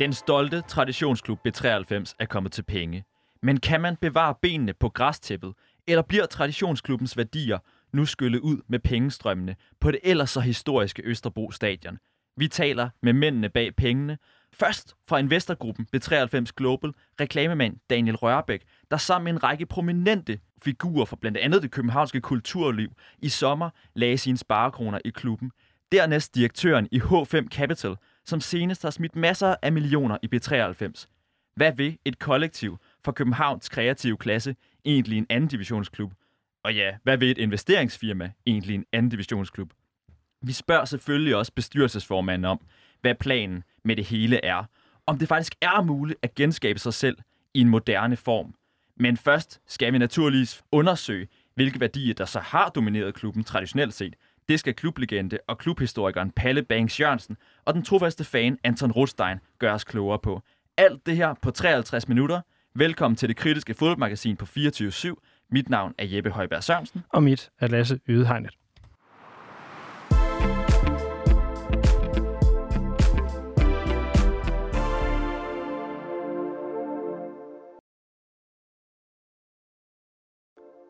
[0.00, 3.04] Den stolte traditionsklub B93 er kommet til penge.
[3.42, 5.54] Men kan man bevare benene på græstæppet,
[5.86, 7.58] eller bliver traditionsklubbens værdier
[7.92, 11.98] nu skyllet ud med pengestrømmene på det ellers så historiske Østerbro stadion?
[12.36, 14.18] Vi taler med mændene bag pengene.
[14.52, 21.04] Først fra investorgruppen B93 Global, reklamemand Daniel Rørbæk, der sammen med en række prominente figurer
[21.04, 25.50] fra blandt andet det københavnske kulturliv i sommer lagde sine sparekroner i klubben.
[25.92, 27.96] Dernæst direktøren i H5 Capital,
[28.30, 31.06] som senest har smidt masser af millioner i B93.
[31.56, 36.12] Hvad vil et kollektiv for Københavns kreative klasse egentlig en anden divisionsklub?
[36.64, 39.72] Og ja, hvad vil et investeringsfirma egentlig en anden divisionsklub?
[40.42, 42.60] Vi spørger selvfølgelig også bestyrelsesformanden om,
[43.00, 44.64] hvad planen med det hele er.
[45.06, 47.18] Om det faktisk er muligt at genskabe sig selv
[47.54, 48.54] i en moderne form.
[48.96, 54.14] Men først skal vi naturligvis undersøge, hvilke værdier der så har domineret klubben traditionelt set.
[54.50, 59.74] Det skal klublegende og klubhistorikeren Palle Banks Jørgensen og den trofaste fan Anton Rothstein gøre
[59.74, 60.42] os klogere på.
[60.76, 62.40] Alt det her på 53 minutter.
[62.74, 65.46] Velkommen til det kritiske fodboldmagasin på 24-7.
[65.50, 67.04] Mit navn er Jeppe Højberg Sørensen.
[67.08, 68.59] Og mit er Lasse Ydehegnet.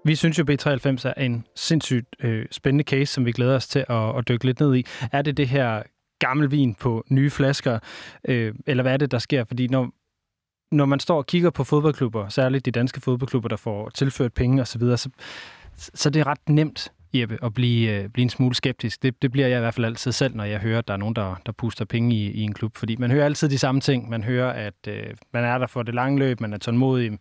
[0.04, 3.84] Vi synes jo, B93 er en sindssygt øh, spændende case, som vi glæder os til
[3.88, 4.84] at, at dykke lidt ned i.
[5.12, 5.82] Er det det her
[6.18, 7.78] gammel vin på nye flasker,
[8.24, 9.44] øh, eller hvad er det, der sker?
[9.44, 9.90] Fordi når,
[10.72, 14.62] når man står og kigger på fodboldklubber, særligt de danske fodboldklubber, der får tilført penge
[14.62, 14.96] osv., så,
[15.76, 19.02] så, så det er ret nemt Jeppe, at blive, øh, blive en smule skeptisk.
[19.02, 20.98] Det, det bliver jeg i hvert fald altid selv, når jeg hører, at der er
[20.98, 22.76] nogen, der, der puster penge i, i en klub.
[22.76, 24.10] Fordi man hører altid de samme ting.
[24.10, 27.18] Man hører, at øh, man er der for det lange løb, man er tålmodig,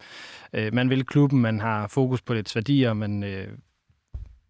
[0.53, 3.47] øh, man vil klubben, man har fokus på dets værdier, man øh,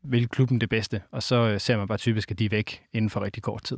[0.03, 1.01] vil klubben det bedste.
[1.11, 3.63] Og så øh, ser man bare typisk, at de er væk inden for rigtig kort
[3.63, 3.77] tid.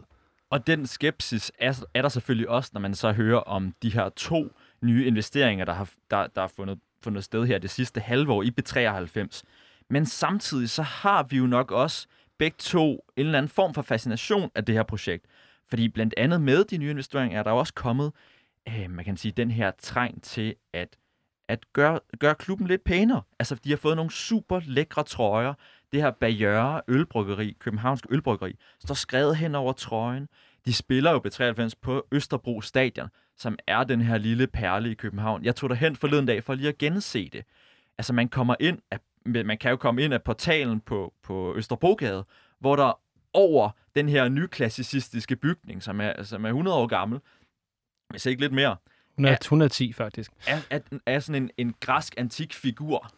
[0.49, 4.09] Og den skepsis er, er der selvfølgelig også, når man så hører om de her
[4.09, 4.51] to
[4.81, 8.43] nye investeringer, der har, der, der har fundet, fundet sted her det sidste halve år
[8.43, 9.41] i B93.
[9.91, 12.07] Men samtidig så har vi jo nok også
[12.37, 15.25] begge to en eller anden form for fascination af det her projekt.
[15.69, 18.11] Fordi blandt andet med de nye investeringer er der også kommet,
[18.67, 20.97] øh, man kan sige, den her træng til at,
[21.47, 23.21] at gøre, gøre klubben lidt pænere.
[23.39, 25.53] Altså, de har fået nogle super lækre trøjer.
[25.91, 30.27] Det her Bayeux ølbryggeri, Københavnsk ølbryggeri, står skrevet hen over trøjen.
[30.65, 35.45] De spiller jo B93 på Østerbro Stadion, som er den her lille perle i København.
[35.45, 37.43] Jeg tog derhen forleden dag for lige at gense det.
[37.97, 42.25] Altså, man kommer ind af man kan jo komme ind af portalen på, på Østerbrogade,
[42.59, 42.99] hvor der
[43.33, 47.19] over den her nyklassicistiske bygning, som er, som er 100 år gammel,
[48.09, 48.75] hvis ikke lidt mere,
[49.13, 53.11] 100, er, 110 faktisk, er, er, er sådan en, en græsk antik figur,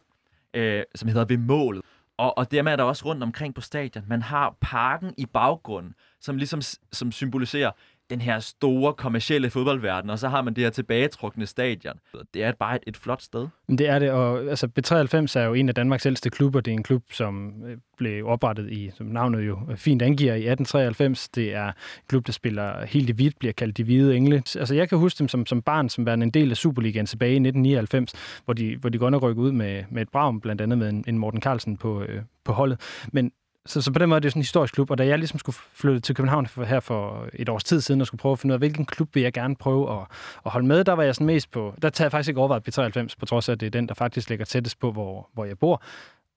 [0.54, 1.82] øh, som hedder Ved Målet.
[2.18, 4.04] Og, og dermed er der også rundt omkring på stadion.
[4.08, 6.62] Man har parken i baggrunden, som ligesom
[6.92, 7.72] som symboliserer,
[8.10, 11.94] den her store kommercielle fodboldverden, og så har man det her tilbagetrukne stadion.
[12.34, 13.48] Det er bare et, et flot sted.
[13.70, 16.62] Det er det, og altså, B93 er jo en af Danmarks ældste klubber.
[16.62, 20.34] Det er en klub, som øh, blev oprettet i, som navnet jo øh, fint angiver,
[20.34, 21.30] i 1893.
[21.30, 21.74] Det er en
[22.08, 24.36] klub, der spiller helt i hvidt, bliver kaldt de hvide engle.
[24.36, 27.32] Altså, jeg kan huske dem som, som barn, som var en del af Superligaen tilbage
[27.32, 28.14] i 1999,
[28.46, 31.04] hvor de, hvor de godt nok ud med, med et brag, blandt andet med en,
[31.08, 32.80] en Morten Carlsen på, øh, på holdet.
[33.14, 33.32] Men
[33.66, 35.40] så, så på den måde er det sådan en historisk klub, og da jeg ligesom
[35.40, 38.40] skulle flytte til København for, her for et års tid siden, og skulle prøve at
[38.40, 40.08] finde ud af, hvilken klub vil jeg gerne prøve at,
[40.46, 42.68] at holde med, der var jeg sådan mest på, der tager jeg faktisk ikke overvejet
[42.68, 45.46] B93, på trods af, at det er den, der faktisk ligger tættest på, hvor, hvor
[45.46, 45.84] jeg bor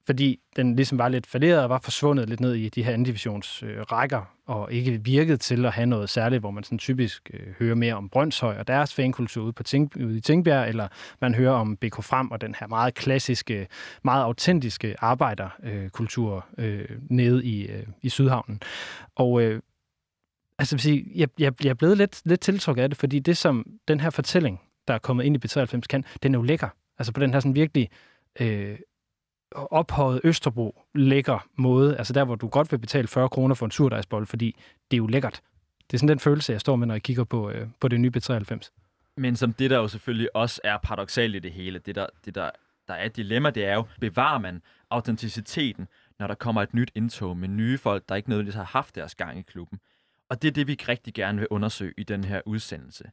[0.07, 3.63] fordi den ligesom var lidt falderet og var forsvundet lidt ned i de her andivisions
[3.63, 7.55] øh, rækker, og ikke virkede til at have noget særligt, hvor man sådan typisk øh,
[7.59, 10.89] hører mere om Brøndshøj og deres fankultur ude, på Ting, ude i Tingbjerg, eller
[11.21, 13.69] man hører om BK Frem og den her meget klassiske,
[14.05, 18.61] meget autentiske arbejderkultur øh, øh, nede i, øh, i Sydhavnen.
[19.17, 19.61] Og øh,
[20.59, 23.67] altså, sige, jeg, jeg, jeg er blevet lidt, lidt tiltrukket af det, fordi det, som
[23.89, 26.69] den her fortælling, der er kommet ind i B93 kan, den er jo lækker.
[26.99, 27.91] Altså på den her sådan virkelig
[28.41, 28.79] øh,
[29.53, 33.71] ophøjet Østerbro lækker måde, altså der, hvor du godt vil betale 40 kroner for en
[33.71, 34.57] surdejsbold, fordi
[34.91, 35.43] det er jo lækkert.
[35.91, 38.01] Det er sådan den følelse, jeg står med, når jeg kigger på, øh, på det
[38.01, 38.71] nye B93.
[39.17, 42.35] Men som det, der jo selvfølgelig også er paradoxalt i det hele, det der, det
[42.35, 42.51] der,
[42.89, 45.89] der er et dilemma, det er jo, bevarer man autenticiteten,
[46.19, 49.15] når der kommer et nyt indtog med nye folk, der ikke nødvendigvis har haft deres
[49.15, 49.81] gang i klubben.
[50.29, 53.11] Og det er det, vi rigtig gerne vil undersøge i den her udsendelse.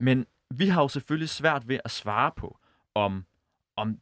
[0.00, 2.58] Men vi har jo selvfølgelig svært ved at svare på,
[2.94, 3.24] om,
[3.76, 3.98] om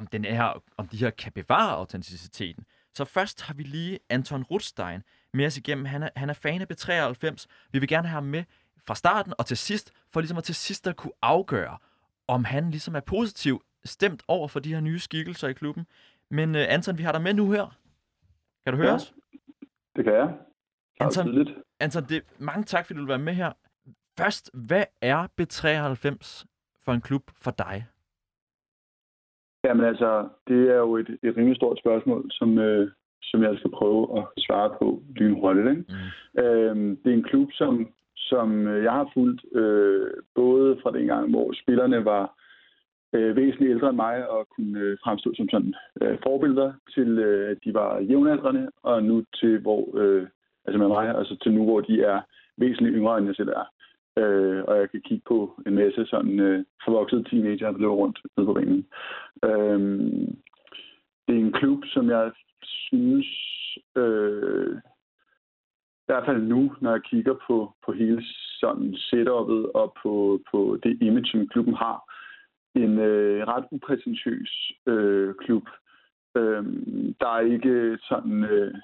[0.00, 2.64] om, den er, om de her kan bevare autenticiteten.
[2.94, 5.02] Så først har vi lige Anton Rothstein
[5.34, 5.84] med os igennem.
[5.84, 7.46] Han er, han er fan af B93.
[7.72, 8.44] Vi vil gerne have ham med
[8.86, 11.78] fra starten og til sidst, for ligesom at til sidst at kunne afgøre,
[12.28, 15.86] om han ligesom er positiv stemt over for de her nye skikkelser i klubben.
[16.30, 17.78] Men uh, Anton, vi har dig med nu her.
[18.64, 19.14] Kan du høre ja, os?
[19.96, 20.34] det kan jeg.
[21.00, 21.48] Anton,
[21.80, 23.52] Anton det, mange tak, fordi du vil være med her.
[24.18, 26.44] Først, hvad er B93
[26.84, 27.86] for en klub for dig?
[29.64, 32.90] Jamen altså, det er jo et, et rimelig stort spørgsmål, som, øh,
[33.22, 35.68] som jeg skal prøve at svare på lynhurtigt.
[35.68, 35.84] Ikke?
[35.88, 36.42] Mm.
[36.42, 41.30] Øhm, det er en klub, som, som jeg har fulgt øh, både fra den gang,
[41.30, 42.34] hvor spillerne var
[43.14, 47.50] øh, væsentligt ældre end mig og kunne øh, fremstå som sådan øh, forbilleder til, øh,
[47.50, 50.26] at de var jævnaldrende, og nu til, hvor, øh,
[50.64, 52.20] altså med mig, altså til nu, hvor de er
[52.56, 53.66] væsentligt yngre, end jeg selv er.
[54.20, 58.18] Øh, og jeg kan kigge på en masse sådan øh, forvoksede teenager, der løber rundt
[58.36, 58.86] nede på banen.
[59.44, 59.80] Øh,
[61.26, 62.32] det er en klub, som jeg
[62.62, 63.26] synes,
[63.96, 64.76] øh,
[66.02, 68.22] i hvert fald nu, når jeg kigger på, på hele
[68.60, 71.98] sådan setup'et og på, på det image, som klubben har,
[72.74, 75.68] en øh, ret upræsentøs øh, klub.
[76.36, 76.64] Øh,
[77.20, 78.44] der er ikke sådan...
[78.44, 78.74] Øh,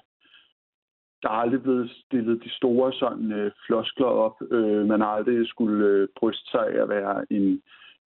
[1.21, 4.35] der er aldrig blevet stillet de store sådan øh, floskler op.
[4.51, 7.61] Øh, man har aldrig skulle øh, bryste sig af at være en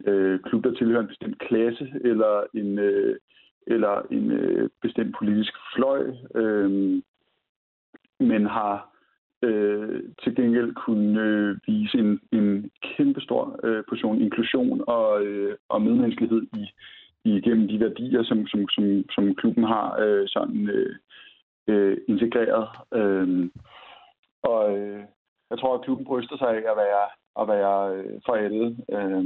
[0.07, 3.15] øh, klub, der tilhører en bestemt klasse eller en øh,
[3.67, 6.01] eller en øh, bestemt politisk fløj,
[6.35, 7.01] øh,
[8.19, 8.91] men har
[9.41, 15.81] øh, til gengæld kunne øh, vise en, en kæmpestor øh, portion inklusion og, øh, og
[15.81, 16.65] medmenneskelighed i,
[17.23, 20.95] igennem de værdier, som, som, som, som klubben har øh, sådan øh,
[21.67, 22.67] øh, integreret.
[22.93, 23.49] Øh,
[24.43, 25.03] og øh,
[25.49, 27.07] jeg tror, at klubben bryster sig af at være,
[27.41, 28.77] at være øh, for alle.
[28.91, 29.23] Øh,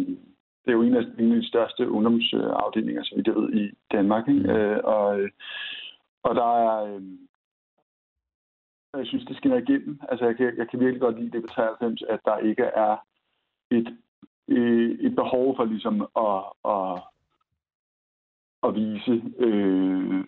[0.66, 3.72] det er jo en af, en af de største ungdomsafdelinger, så vidt jeg ved, i
[3.92, 4.28] Danmark.
[4.28, 4.44] Ikke?
[4.44, 4.50] Mm.
[4.50, 5.20] Øh, og,
[6.24, 6.96] og der er...
[6.96, 7.02] Øh,
[8.98, 10.00] jeg synes, det skinner igennem.
[10.10, 12.98] Altså, jeg kan, jeg kan virkelig godt lide det ved 93, at der ikke er
[13.72, 13.98] et,
[15.00, 16.44] et behov for ligesom at,
[16.76, 17.02] at,
[18.64, 20.24] at vise, øh,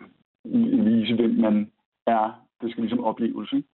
[0.86, 1.72] vise, hvem man
[2.08, 2.48] er.
[2.62, 3.54] Det skal ligesom opleves.
[3.54, 3.68] Ikke?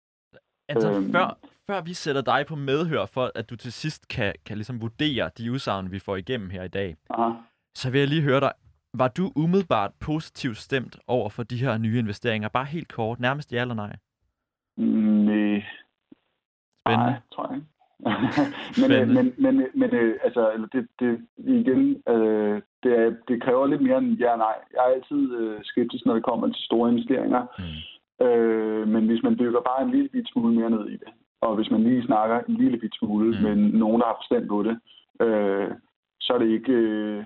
[0.69, 4.35] Altså, øhm, før, før vi sætter dig på medhør for, at du til sidst kan,
[4.47, 7.31] kan ligesom vurdere de udsagn, vi får igennem her i dag, aha.
[7.75, 8.53] så vil jeg lige høre dig.
[8.95, 12.49] Var du umiddelbart positivt stemt over for de her nye investeringer?
[12.49, 13.97] Bare helt kort, nærmest ja eller nej?
[14.77, 15.63] Nej.
[16.87, 17.13] Spændende.
[17.13, 17.67] Nej, tror jeg ikke.
[18.81, 23.83] men, øh, men, men, men øh, altså, det, det, igen, øh, det, det kræver lidt
[23.83, 24.55] mere end ja og nej.
[24.73, 27.43] Jeg er altid øh, skeptisk, når det kommer til store investeringer.
[27.59, 27.65] Mm.
[28.27, 31.11] Øh, men hvis man dykker bare en lille bit smule mere ned i det,
[31.41, 33.43] og hvis man lige snakker en lille bit smule mm.
[33.43, 34.77] med nogen, der har forstand på det,
[35.25, 35.71] øh,
[36.21, 36.73] så er det ikke...
[36.73, 37.25] Øh,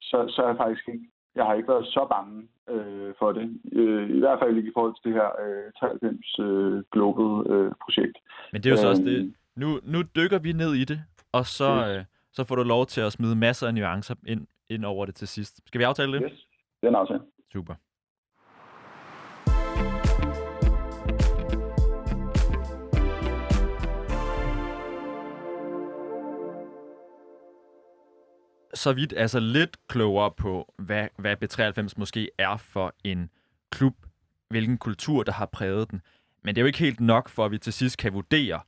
[0.00, 3.46] så, så er jeg faktisk ikke jeg har ikke været så bange øh, for det.
[3.72, 7.72] Øh, I hvert fald ikke i forhold til det her øh, 93 øh, Global øh,
[7.84, 8.16] projekt.
[8.52, 9.34] Men det er jo så også det.
[9.56, 10.98] Nu, nu dykker vi ned i det,
[11.32, 11.98] og så, yes.
[11.98, 15.14] øh, så får du lov til at smide masser af nuancer ind, ind over det
[15.14, 15.60] til sidst.
[15.66, 16.22] Skal vi aftale det?
[16.24, 16.46] Yes,
[16.80, 17.20] det er en aftale.
[17.52, 17.74] Super.
[28.76, 33.30] Så vidt altså lidt klogere på, hvad, hvad B93 måske er for en
[33.70, 33.94] klub,
[34.48, 36.02] hvilken kultur, der har præget den.
[36.44, 38.60] Men det er jo ikke helt nok, for at vi til sidst kan vurdere,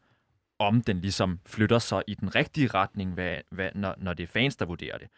[0.59, 4.27] om den ligesom flytter sig i den rigtige retning, hvad, hvad, når, når det er
[4.27, 5.09] fans, der vurderer det.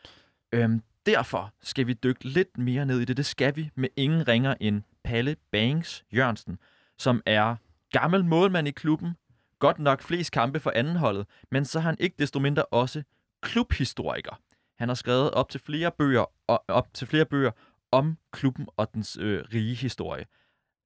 [0.53, 3.17] Øhm, derfor skal vi dykke lidt mere ned i det.
[3.17, 6.59] Det skal vi med ingen ringer end Palle Banks Jørgensen,
[6.99, 7.57] som er
[7.93, 9.15] gammel målmand i klubben,
[9.59, 13.03] godt nok flest kampe for andenholdet, men så har han ikke desto mindre også
[13.41, 14.41] klubhistoriker.
[14.81, 17.53] Han har skrevet op til flere bøger, og, op til flere bøger
[17.93, 20.27] om klubben og dens øh, rige historie.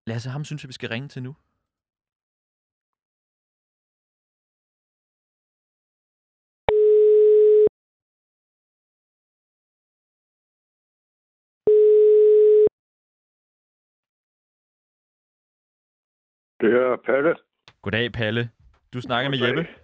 [0.07, 1.37] Lasse, ham synes jeg, vi skal ringe til nu.
[16.61, 17.35] Det er Palle.
[17.83, 18.51] Goddag, Palle.
[18.93, 19.55] Du snakker Goddag.
[19.55, 19.84] med Jeppe.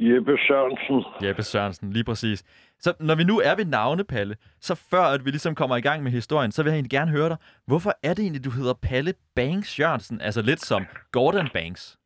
[0.00, 1.04] Jeppe Sørensen.
[1.24, 2.38] Jeppe Sørensen, lige præcis.
[2.78, 5.80] Så når vi nu er ved navne, Palle, så før at vi ligesom kommer i
[5.80, 8.50] gang med historien, så vil jeg egentlig gerne høre dig, hvorfor er det egentlig, du
[8.50, 10.20] hedder Palle Banks Jørgensen?
[10.20, 11.98] Altså lidt som Gordon Banks.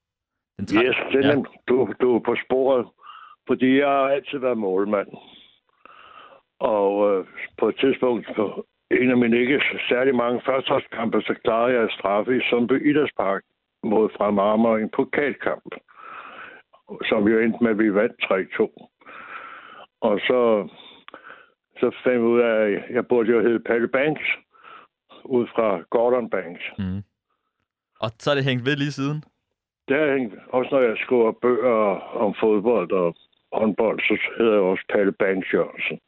[0.56, 1.42] Den tra- yes, det er ja.
[1.68, 2.86] du, du er på sporet,
[3.48, 5.08] fordi jeg har altid været målmand.
[6.60, 7.26] Og øh,
[7.58, 11.94] på et tidspunkt, på en af mine ikke særlig mange førsteårskampe, så klarede jeg at
[11.98, 13.42] straffe i Sundby Idrætspark
[13.84, 15.72] mod fra Marmar i en pokalkamp
[17.08, 18.62] som jo endte med, at vi vandt 3-2.
[20.00, 20.68] Og så,
[21.80, 24.26] så fandt jeg ud af, at jeg burde jo hedde Palle Banks,
[25.24, 26.62] ud fra Gordon Banks.
[26.78, 27.02] Mm.
[28.00, 29.24] Og så er det hængt ved lige siden?
[29.88, 31.78] Det har hængt, også når jeg skriver bøger
[32.24, 33.16] om fodbold og
[33.52, 35.98] håndbold, så hedder jeg også Palle Banks Jørgensen.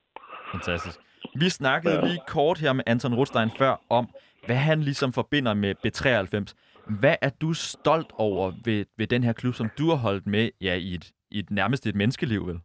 [0.52, 1.00] Fantastisk.
[1.34, 2.04] Vi snakkede ja.
[2.04, 4.08] lige kort her med Anton Rothstein før om,
[4.46, 6.54] hvad han ligesom forbinder med B93.
[7.00, 10.50] Hvad er du stolt over ved, ved den her klub, som du har holdt med
[10.60, 12.60] ja, i, et, i et, nærmest et menneskeliv, vel?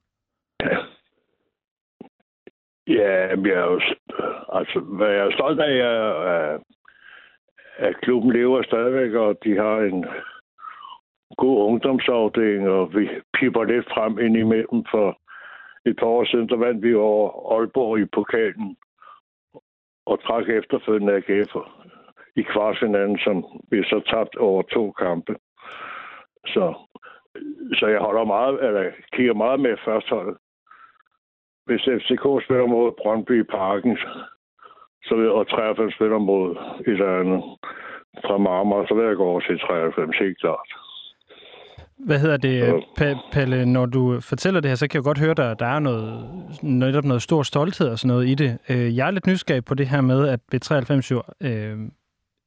[2.88, 3.82] Ja, jeg er jo,
[4.54, 6.62] altså, hvad jeg er stolt af, er, at,
[7.78, 10.06] at klubben lever stadigvæk, og de har en
[11.38, 14.86] god ungdomsafdeling, og vi piper lidt frem ind imellem.
[14.92, 15.20] For
[15.86, 18.78] et par år siden, der vandt vi over Aalborg i pokalen,
[20.06, 21.79] og trak efterfølgende AGF'er
[22.36, 25.36] i kvartfinalen, som vi så tabt over to kampe.
[26.46, 26.74] Så,
[27.74, 30.38] så jeg holder meget, eller kigger meget med førsteholdet
[31.70, 33.98] hvis FCK spiller mod Brøndby Parken,
[35.06, 36.48] så vil, og 93 spiller mod
[36.88, 37.42] et eller andet
[38.26, 40.70] fra Marmar, så vil jeg gå over til 93, helt klart.
[42.08, 42.84] Hvad hedder det,
[43.34, 46.08] Palle, når du fortæller det her, så kan jeg godt høre, at der er noget,
[46.64, 48.52] netop noget stor stolthed og sådan noget i det.
[48.70, 51.78] Øh, jeg er lidt nysgerrig på det her med, at B93 jo øh,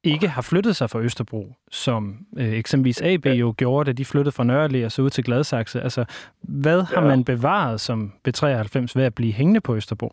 [0.03, 3.33] ikke har flyttet sig fra Østerbro, som øh, eksempelvis AB ja.
[3.33, 5.81] jo gjorde, da de flyttede fra Nørre og så ud til Gladsaxe.
[5.81, 6.05] Altså,
[6.41, 6.95] hvad ja.
[6.95, 10.11] har man bevaret som B93 ved at blive hængende på Østerbro?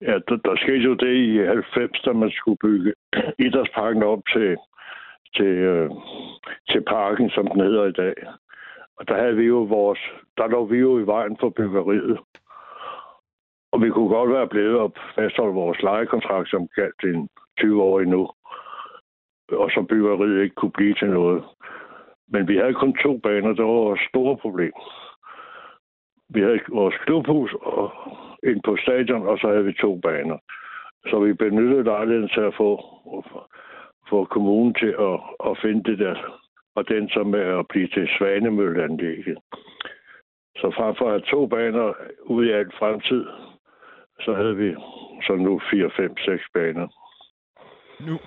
[0.00, 2.92] Ja, der, der skete jo det i 90, da man skulle bygge
[3.46, 4.56] idrætsparken op til,
[5.36, 5.90] til, øh,
[6.70, 8.14] til parken, som den hedder i dag.
[8.98, 9.98] Og der havde vi jo vores,
[10.36, 12.18] der lå vi jo i vejen for byggeriet.
[13.72, 17.28] Og vi kunne godt være blevet op fastholde vores lejekontrakt, som galt en
[17.58, 18.30] 20 år endnu
[19.52, 21.44] og så byggeriet ikke kunne blive til noget.
[22.28, 24.72] Men vi havde kun to baner, der var et stort problem.
[26.28, 27.92] Vi havde vores klubhus og
[28.42, 30.38] ind på stadion, og så havde vi to baner.
[31.06, 32.70] Så vi benyttede lejligheden til at få,
[34.10, 36.16] få kommunen til at, at finde det der,
[36.74, 39.38] og den som er at blive til Svanemølleanlægget.
[40.56, 43.26] Så frem for at have to baner ude i alt fremtid,
[44.20, 44.74] så havde vi
[45.26, 46.88] så nu 4, 5, 6 baner.
[48.00, 48.18] Nu,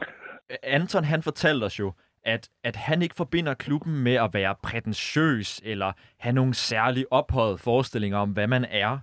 [0.63, 1.93] Anton han fortalte os jo,
[2.23, 7.59] at, at han ikke forbinder klubben med at være prætentiøs eller have nogle særlige ophøjet
[7.59, 8.99] forestillinger om, hvad man er.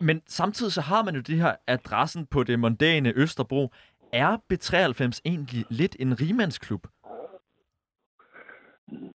[0.00, 3.72] Men samtidig så har man jo det her adressen på det mondæne Østerbro.
[4.12, 6.86] Er B93 egentlig lidt en rimandsklub?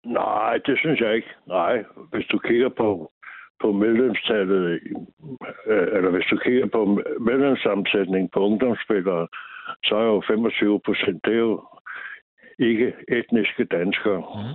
[0.05, 1.27] Nej, det synes jeg ikke.
[1.47, 3.11] Nej, hvis du kigger på,
[3.61, 4.79] på medlemstallet,
[5.67, 6.85] øh, eller hvis du kigger på
[7.19, 9.27] medlemssammensætning på ungdomsspillere,
[9.85, 11.63] så er jo 25 procent, det er jo
[12.59, 14.19] ikke etniske danskere.
[14.19, 14.53] Mm.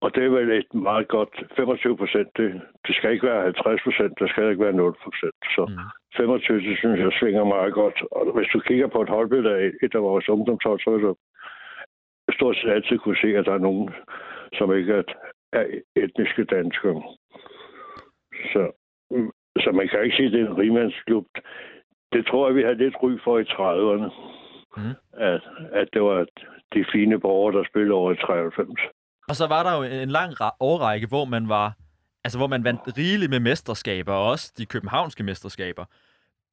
[0.00, 2.28] Og det er vel et meget godt 25 procent.
[2.36, 5.40] Det, det skal ikke være 50 procent, det skal ikke være 0 procent.
[5.54, 5.76] Så mm.
[6.16, 8.02] 25, det synes jeg svinger meget godt.
[8.12, 11.14] Og hvis du kigger på et holdbillede af et af vores ungdomshold, så vil du
[12.32, 13.90] stort set altid kunne se, at der er nogen,
[14.58, 15.02] som ikke er,
[15.52, 15.64] er
[15.96, 17.02] etniske danskere.
[18.52, 18.62] Så,
[19.62, 21.26] så man kan ikke sige, at det er en rimandsklub
[22.12, 24.08] det tror jeg, vi havde lidt ry for i 30'erne.
[24.76, 24.94] Mm.
[25.12, 26.26] At, at det var
[26.74, 28.80] de fine borgere, der spillede over i 93.
[29.28, 31.72] Og så var der jo en lang årrække, hvor man var
[32.24, 35.84] altså hvor man vandt rigeligt med mesterskaber, og også de københavnske mesterskaber.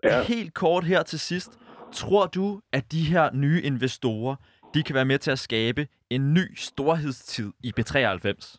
[0.03, 0.23] Ja.
[0.23, 1.59] Helt kort her til sidst.
[1.93, 4.35] Tror du, at de her nye investorer,
[4.73, 8.57] de kan være med til at skabe en ny storhedstid i B93?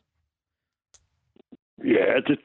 [1.85, 2.39] Ja, det,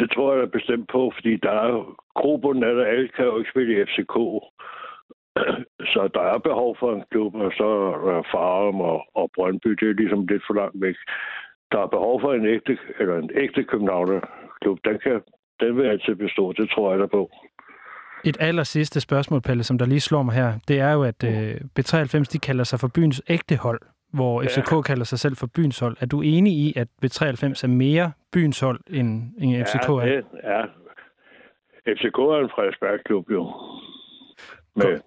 [0.00, 1.72] det tror jeg bestemt på, fordi der er
[2.20, 4.16] gruppen af det, alle kan jo ikke spille i FCK.
[5.92, 7.68] Så der er behov for en klub, og så
[8.14, 10.96] er Farum og, og Brøndby, det er ligesom lidt for langt væk.
[11.72, 14.78] Der er behov for en ægte, eller en ægte Københavner-klub.
[14.84, 15.20] Den, kan,
[15.60, 17.30] den vil altid bestå, det tror jeg der på.
[18.24, 21.24] Et aller sidste spørgsmål, Pelle, som der lige slår mig her, det er jo, at
[21.24, 23.80] øh, B93 de kalder sig for byens ægte hold
[24.12, 24.80] hvor FCK ja.
[24.80, 25.96] kalder sig selv for byens hold.
[26.00, 30.04] Er du enig i, at B93 er mere byens hold, end, end FCK er?
[30.04, 30.64] Ja, ja.
[31.86, 33.52] FCK er en Frederiksberg-klub jo.
[34.76, 34.98] Med,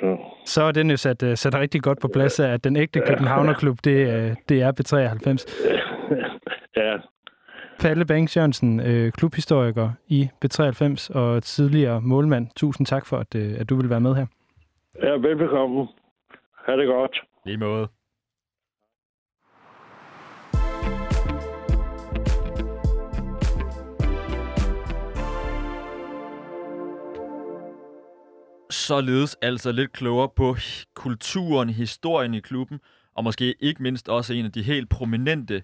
[0.00, 0.16] så.
[0.46, 3.00] så er den jo sat, uh, sat rigtig godt på plads af, at den ægte
[3.06, 5.46] Københavnerklub, det, uh, det er B93.
[6.76, 6.96] Ja.
[7.80, 12.48] Palle Bang Jørgensen, øh, klubhistoriker i B93 og tidligere målmand.
[12.56, 14.26] Tusind tak for, at, øh, at du vil være med her.
[15.02, 15.88] Ja, velbekomme.
[16.66, 17.22] Ha' det godt.
[17.44, 17.88] Lige måde.
[28.70, 30.56] Således altså lidt klogere på
[30.94, 32.80] kulturen, historien i klubben,
[33.14, 35.62] og måske ikke mindst også en af de helt prominente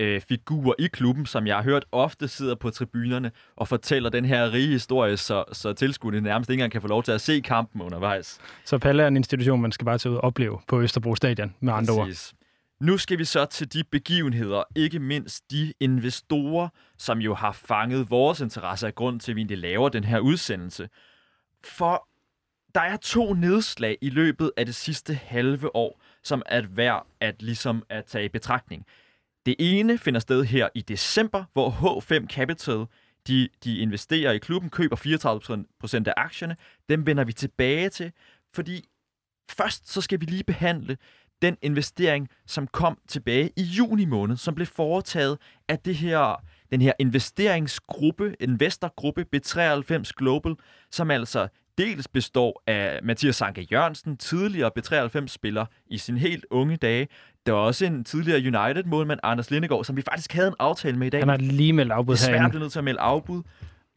[0.00, 4.24] øh, figurer i klubben, som jeg har hørt ofte sidder på tribunerne og fortæller den
[4.24, 7.40] her rige historie, så, så tilskuerne nærmest ikke engang kan få lov til at se
[7.40, 8.38] kampen undervejs.
[8.64, 11.54] Så Palle er en institution, man skal bare tage ud og opleve på Østerbro Stadion,
[11.60, 12.32] med andre Præcis.
[12.32, 12.36] ord.
[12.80, 18.10] Nu skal vi så til de begivenheder, ikke mindst de investorer, som jo har fanget
[18.10, 20.88] vores interesse af grund til, at vi egentlig laver den her udsendelse.
[21.64, 22.08] For
[22.74, 27.42] der er to nedslag i løbet af det sidste halve år, som er værd at
[27.42, 28.84] ligesom at tage i betragtning.
[29.46, 32.86] Det ene finder sted her i december, hvor H5 Capital
[33.26, 36.56] de, de investerer i klubben, køber 34% af aktierne.
[36.88, 38.12] Dem vender vi tilbage til,
[38.54, 38.84] fordi
[39.50, 40.96] først så skal vi lige behandle
[41.42, 45.38] den investering, som kom tilbage i juni måned, som blev foretaget
[45.68, 50.56] af det her, den her investeringsgruppe, investorgruppe B93 Global,
[50.90, 51.48] som altså
[51.78, 57.08] dels består af Mathias Sanke Jørgensen, tidligere B93-spiller i sin helt unge dage.
[57.46, 61.06] Der var også en tidligere United-målmand, Anders Lindegaard, som vi faktisk havde en aftale med
[61.06, 61.20] i dag.
[61.20, 62.50] Han har lige meldt afbud Desværre herinde.
[62.50, 63.42] blev nødt til at melde afbud.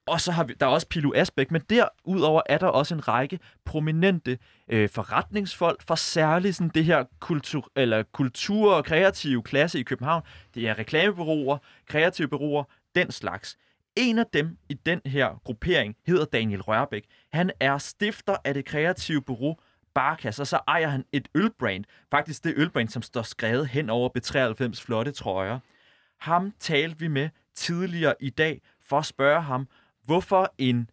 [0.07, 3.07] Og så har vi, der er også Pilu Asbæk, men derudover er der også en
[3.07, 4.37] række prominente
[4.69, 10.23] øh, forretningsfolk fra særligt sådan det her kultur, eller kultur- og kreative klasse i København.
[10.55, 12.63] Det er reklamebureauer, kreative bureauer,
[12.95, 13.57] den slags.
[13.95, 17.03] En af dem i den her gruppering hedder Daniel Rørbæk.
[17.33, 19.55] Han er stifter af det kreative bureau
[19.93, 21.83] barkasse, og så ejer han et ølbrand.
[22.11, 25.59] Faktisk det ølbrand, som står skrevet hen over B93 flotte trøjer.
[26.17, 29.67] Ham talte vi med tidligere i dag for at spørge ham,
[30.05, 30.89] hvorfor en,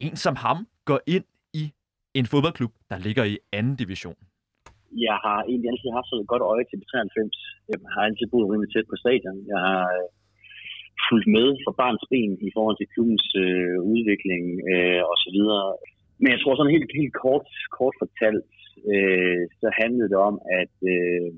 [0.00, 1.64] en som ham går ind i
[2.14, 4.18] en fodboldklub, der ligger i anden division.
[5.08, 7.16] Jeg har egentlig altid haft sådan et godt øje til B93.
[7.70, 9.38] Jeg har altid boet rimelig tæt på stadion.
[9.52, 10.06] Jeg har øh,
[11.06, 15.64] fulgt med fra barns ben i forhold til klubbens øh, udvikling øh, og så videre.
[16.24, 17.46] Men jeg tror sådan helt, helt kort,
[17.78, 18.44] kort fortalt,
[18.92, 21.28] øh, så handlede det om, at, øh,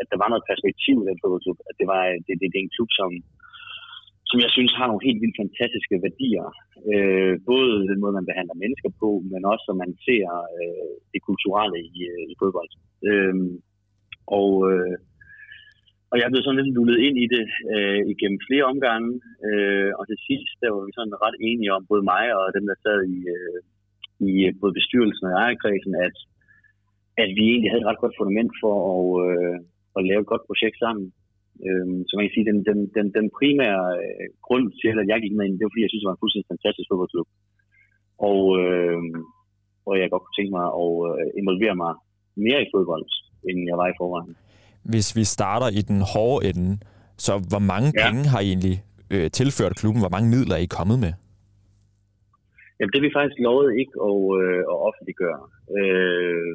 [0.00, 1.58] at der var noget perspektiv i den fodboldklub.
[1.70, 3.10] At det, var, det, det, det er en klub, som,
[4.30, 6.46] som jeg synes har nogle helt vildt fantastiske værdier.
[6.92, 10.26] Øh, både den måde, man behandler mennesker på, men også, som man ser
[10.60, 12.70] øh, det kulturelle i, øh, i fodbold.
[13.08, 13.34] Øh,
[14.38, 14.96] og, øh,
[16.12, 19.10] og jeg blev sådan lidt lullet ind i det øh, igennem flere omgange.
[19.46, 22.64] Øh, og til sidst, der var vi sådan ret enige om, både mig og dem,
[22.70, 23.60] der sad i, øh,
[24.30, 26.16] i både bestyrelsen og ejerkredsen, at,
[27.22, 29.58] at vi egentlig havde et ret godt fundament for at, øh,
[29.96, 31.06] at lave et godt projekt sammen.
[31.66, 35.18] Øhm, så man kan sige, den, den, den, den primære øh, grund til, at jeg
[35.22, 37.28] gik med ind, det var fordi, jeg synes, det var en fuldstændig fantastisk fodboldklub.
[38.30, 39.00] Og, øh,
[39.88, 41.92] og jeg godt kunne tænke mig at øh, involvere mig
[42.46, 43.06] mere i fodbold,
[43.48, 44.34] end jeg var i forvejen.
[44.92, 46.70] Hvis vi starter i den hårde ende,
[47.24, 48.00] så hvor mange ja.
[48.04, 48.76] penge har I egentlig
[49.14, 50.00] øh, tilført klubben?
[50.04, 51.12] Hvor mange midler er I kommet med?
[52.84, 55.42] Jamen, det vi faktisk lovet ikke at, øh, at offentliggøre.
[55.78, 56.54] Øh,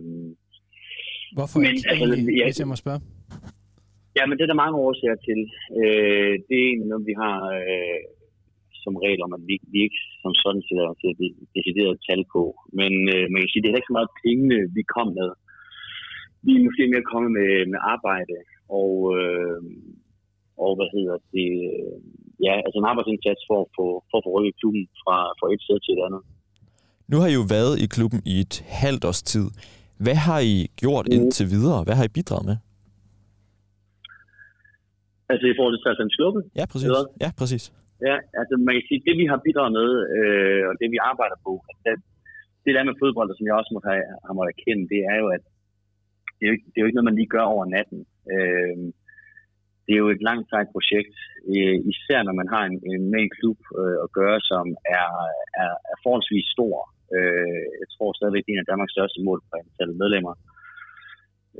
[1.38, 2.06] Hvorfor Men, ikke altså,
[2.39, 2.46] ja.
[2.48, 3.02] hvis jeg må spørge?
[4.18, 5.39] Ja, men det er der mange årsager til.
[5.80, 8.02] Øh, det er egentlig noget, vi har øh,
[8.84, 12.44] som regel om, at vi, vi ikke som sådan sætter et decideret tal på.
[12.80, 15.32] Men øh, man kan sige, det er ikke så meget pengene, vi kom med.
[16.46, 18.38] Vi er måske mere kommet med, med arbejde
[18.82, 19.62] og, øh,
[20.65, 22.00] og hvad hedder det, øh,
[22.47, 25.62] ja, altså en arbejdsindsats for at få, for at få rykket klubben fra, fra et
[25.65, 26.21] sted til et andet.
[27.12, 29.47] Nu har I jo været i klubben i et halvt års tid.
[30.06, 31.15] Hvad har I gjort Mm.
[31.15, 31.80] indtil videre?
[31.86, 32.58] Hvad har I bidraget med?
[35.32, 36.89] Altså i forhold til 93 klubben, Ja, præcis.
[37.23, 37.63] Ja, præcis.
[38.10, 41.38] Ja, altså man kan sige, det vi har bidraget med, øh, og det vi arbejder
[41.45, 41.93] på, altså, det,
[42.65, 45.28] det der med fodbold, som jeg også må have, har måttet erkende, det er jo,
[45.38, 45.43] at
[46.38, 47.99] det er jo, ikke, det er jo ikke noget, man lige gør over natten.
[48.34, 48.75] Øh,
[49.89, 51.15] det er jo et langt sejt projekt,
[51.54, 54.65] øh, især når man har en, en med en klub øh, at gøre, som
[54.99, 55.10] er,
[55.63, 56.75] er, er forholdsvis stor.
[57.15, 60.34] Øh, jeg tror stadigvæk, det er en af Danmarks største mål på antallet medlemmer.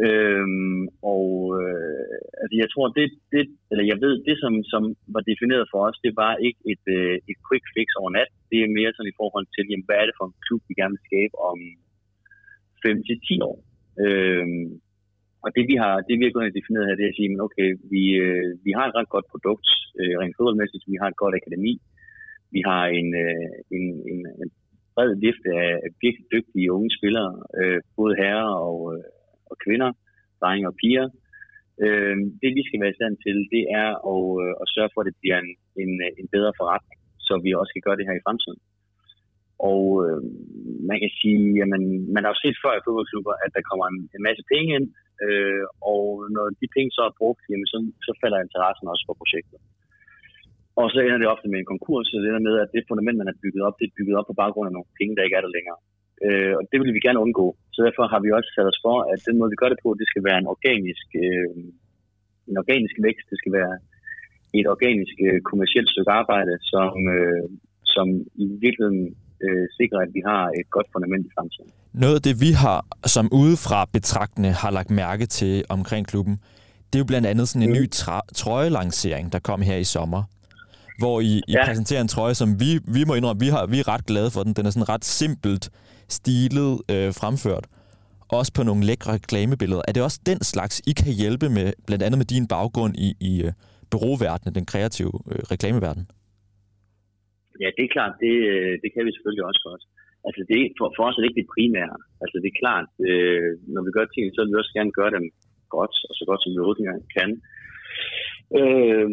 [0.07, 0.83] Øhm,
[1.15, 1.27] og
[1.61, 4.83] øh, altså jeg tror, det, det, eller jeg ved, det som, som
[5.15, 8.31] var defineret for os, det var ikke et, øh, et quick fix over nat.
[8.51, 10.73] Det er mere sådan i forhold til, jamen, hvad er det for en klub, vi
[10.79, 11.59] gerne vil skabe om
[12.83, 13.57] 5-10 år.
[14.05, 14.67] Øhm,
[15.43, 17.32] og det vi har, det vi har gået og defineret her, det er at sige,
[17.32, 21.08] men okay, vi, øh, vi har et ret godt produkt, øh, rent fodboldmæssigt, vi har
[21.10, 21.73] et godt akademi,
[22.56, 24.49] vi har en, øh, en, en, en
[24.95, 25.71] bred vifte af
[26.04, 29.04] virkelig dygtige unge spillere, øh, både herrer og, øh,
[29.49, 29.89] og kvinder,
[30.41, 31.08] drenge og piger.
[31.84, 34.99] Øh, det vi skal være i stand til, det er at, øh, at sørge for,
[35.02, 35.52] at det bliver en,
[35.84, 38.62] en, en bedre forretning, så vi også kan gøre det her i fremtiden.
[39.69, 40.22] Og øh,
[40.89, 41.82] man kan sige, jamen,
[42.13, 44.88] man har jo set før i fodboldklubber, at der kommer en, en masse penge ind,
[45.26, 46.04] øh, og
[46.36, 49.60] når de penge så er brugt, jamen, så, så falder interessen også for projektet.
[50.80, 53.17] Og så ender det ofte med en konkurs, så det ender med, at det fundament,
[53.19, 55.38] man har bygget op, det er bygget op på baggrund af nogle penge, der ikke
[55.39, 55.80] er der længere.
[56.26, 57.48] Øh, og det vil vi gerne undgå.
[57.76, 59.89] Så derfor har vi også sat os for, at den måde, vi gør det på,
[60.02, 61.50] det skal være en organisk, øh,
[62.50, 63.26] en organisk vækst.
[63.32, 63.74] Det skal være
[64.60, 67.45] et organisk øh, kommersielt stykke arbejde, som, øh,
[67.93, 68.08] som
[68.43, 69.04] i virkeligheden
[69.45, 71.69] øh, sikrer, at vi har et godt fundament i fremtiden.
[71.93, 76.39] Noget af det, vi har som udefra betragtende har lagt mærke til omkring klubben,
[76.93, 77.82] det er jo blandt andet sådan en Mm.
[77.82, 77.89] ny
[78.36, 80.23] trøjelancering, der kom her i sommer.
[80.99, 81.65] Hvor I, I Ja.
[81.65, 84.43] præsenterer en trøje, som vi, vi må indrømme, vi, har, vi er ret glade for
[84.43, 84.54] den.
[84.54, 85.69] Den er sådan ret simpelt
[86.10, 87.67] stilet øh, fremført.
[88.30, 89.82] Også på nogle lækre reklamebilleder.
[89.88, 93.13] Er det også den slags, I kan hjælpe med, blandt andet med din baggrund i,
[93.19, 93.52] i, øh,
[93.89, 96.08] bureauverden, den kreative øh, reklameverden?
[97.62, 99.84] Ja, det er klart, det, øh, det kan vi selvfølgelig også godt.
[100.28, 101.98] Altså det, for, for os er det ikke det primære.
[102.24, 105.15] Altså det er klart, øh, når vi gør ting, så vil vi også gerne gøre
[105.17, 105.26] dem
[105.76, 107.30] godt, og så godt som vi overhovedet kan.
[108.60, 109.08] Øh,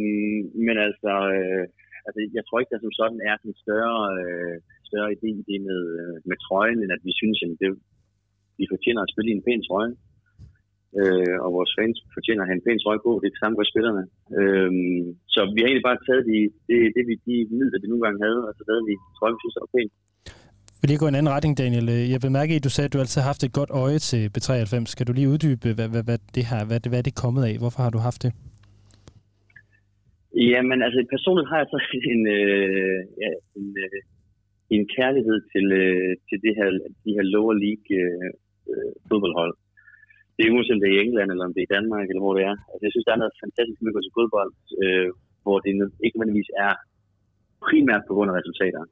[0.66, 1.64] men altså, øh,
[2.06, 4.56] altså, jeg tror ikke, der som sådan er en større, øh,
[4.88, 7.70] større idé i det med, øh, med trøjen, end at vi synes, at det,
[8.60, 9.92] vi fortjener at spille i en pæn trøje.
[11.00, 13.10] Øh, og vores fans fortjener at have en pæn trøje på.
[13.20, 14.02] Det er det samme for spillerne.
[14.38, 14.70] Øh,
[15.34, 18.20] så vi har egentlig bare taget de, det, det, vi, de midler, vi nogle gange
[18.26, 19.92] havde, og så lavede vi trøje, vi synes, var pænt.
[20.80, 21.88] Vil lige gå en anden retning, Daniel?
[22.14, 24.74] Jeg bemærker, at du sagde, at du altid har haft et godt øje til B93.
[24.96, 27.54] Kan du lige uddybe, hvad, hvad, hvad det her, hvad, hvad er det kommet af?
[27.62, 28.32] Hvorfor har du haft det?
[30.52, 31.78] Jamen, altså personligt har jeg så
[32.12, 33.98] en, øh, ja, en, øh,
[34.74, 36.68] en kærlighed til, øh, til det her,
[37.04, 38.30] de her lower league øh,
[38.70, 39.54] øh, fodboldhold.
[40.36, 42.24] Det er uanset om det er i England, eller om det er i Danmark, eller
[42.24, 42.56] hvor det er.
[42.70, 45.08] Altså, jeg synes, der er noget fantastisk med at gå til fodbold, øh,
[45.44, 45.68] hvor det
[46.04, 46.72] ikke nødvendigvis er
[47.66, 48.82] primært på grund af resultater.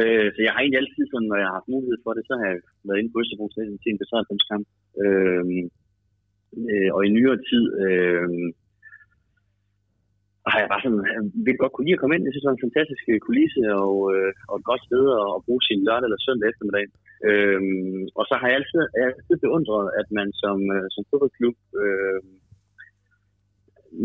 [0.00, 2.34] Øh, så jeg har egentlig altid, sådan, når jeg har haft mulighed for det, så
[2.38, 4.48] har jeg været inde på Østerbro til en besøgelseskamp.
[4.50, 4.66] kamp.
[5.04, 5.44] Øh,
[6.72, 8.28] øh, og i nyere tid øh,
[10.52, 11.02] har jeg bare sådan,
[11.46, 12.24] vil godt kunne lide at komme ind.
[12.24, 15.04] Jeg synes, det var en fantastisk øh, kulisse og, øh, og et godt sted
[15.36, 16.86] at, bruge sin lørdag eller søndag eftermiddag.
[17.28, 21.02] Øhm, og så har jeg altid, jeg har altid beundret, at man som, øh, som
[21.10, 22.20] fodboldklub øh,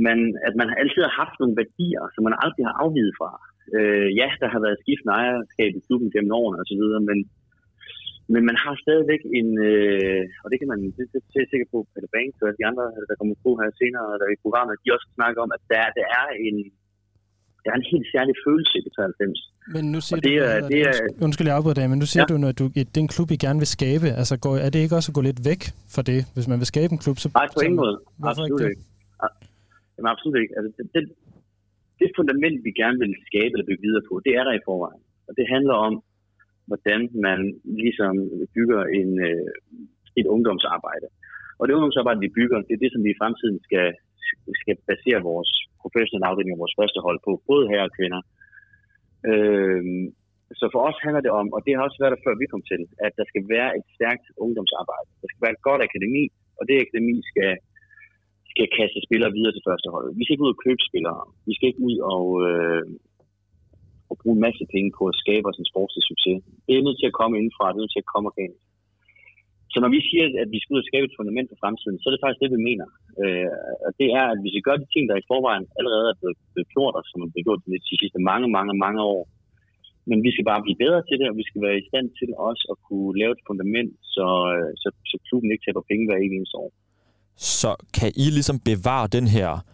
[0.07, 3.31] man, at man altid har haft nogle værdier, som man aldrig har afvidet fra.
[3.77, 7.19] Øh, ja, der har været skiftende ejerskab i klubben gennem årene og så videre, men,
[8.33, 11.67] men man har stadigvæk en, øh, og det kan man, det, det, det er sikker
[11.73, 14.95] på, Peter Banks og de andre, der kommer på her senere, der i programmet, de
[14.95, 16.57] også snakker om, at der, der er en,
[17.63, 19.39] der er en helt særlig følelse i 93.
[19.75, 22.25] Men nu siger det, du, er, det er, undskyld, jeg afbryder dig, men nu siger
[22.25, 22.31] ja.
[22.31, 22.63] du, når du,
[22.99, 25.41] den klub, I gerne vil skabe, altså går, er det ikke også at gå lidt
[25.49, 25.61] væk
[25.93, 27.17] fra det, hvis man vil skabe en klub?
[27.23, 27.95] Så, Nej, på ingen måde.
[28.31, 28.71] Absolut ikke.
[28.71, 28.83] ikke.
[29.95, 30.53] Jamen, absolut ikke.
[30.57, 31.01] Altså, det, det,
[31.99, 35.03] det fundament, vi gerne vil skabe eller bygge videre på, det er der i forvejen.
[35.27, 35.93] Og det handler om,
[36.71, 37.39] hvordan man
[37.83, 38.13] ligesom
[38.55, 39.51] bygger en, øh,
[40.19, 41.07] et ungdomsarbejde.
[41.59, 43.87] Og det ungdomsarbejde, vi bygger, det er det, som vi i fremtiden skal,
[44.61, 45.51] skal basere vores
[45.83, 48.21] professionelle afdeling og vores første hold på, både her og kvinder.
[49.29, 49.83] Øh,
[50.59, 52.63] så for os handler det om, og det har også været der før vi kom
[52.71, 55.09] til, at der skal være et stærkt ungdomsarbejde.
[55.21, 56.23] Der skal være et godt akademi,
[56.59, 57.51] og det akademi skal
[58.53, 60.07] skal kaste spillere videre til første hold.
[60.17, 61.21] Vi skal ikke ud og købe spillere.
[61.47, 62.83] Vi skal ikke ud og, øh,
[64.11, 66.37] og bruge en masse penge på at skabe os en sportslig succes.
[66.65, 68.65] Det er nødt til at komme indenfra, det er nødt til at komme organisk.
[69.73, 72.05] Så når vi siger, at vi skal ud og skabe et fundament for fremtiden, så
[72.07, 72.87] er det faktisk det, vi mener.
[73.21, 73.49] Øh,
[73.85, 76.37] og det er, at hvis vi gør de ting, der i forvejen allerede er blevet,
[76.53, 79.23] blevet gjort, og som er blevet gjort de sidste mange, mange, mange år,
[80.09, 82.29] men vi skal bare blive bedre til det, og vi skal være i stand til
[82.49, 86.19] også at kunne lave et fundament, så, øh, så, så klubben ikke taber penge hver
[86.27, 86.71] eneste år
[87.41, 89.65] så kan I ligesom bevare den her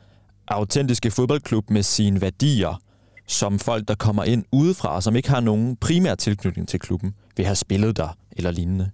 [0.47, 2.81] autentiske fodboldklub med sine værdier,
[3.27, 7.15] som folk, der kommer ind udefra, og som ikke har nogen primær tilknytning til klubben,
[7.37, 8.91] vil have spillet der eller lignende?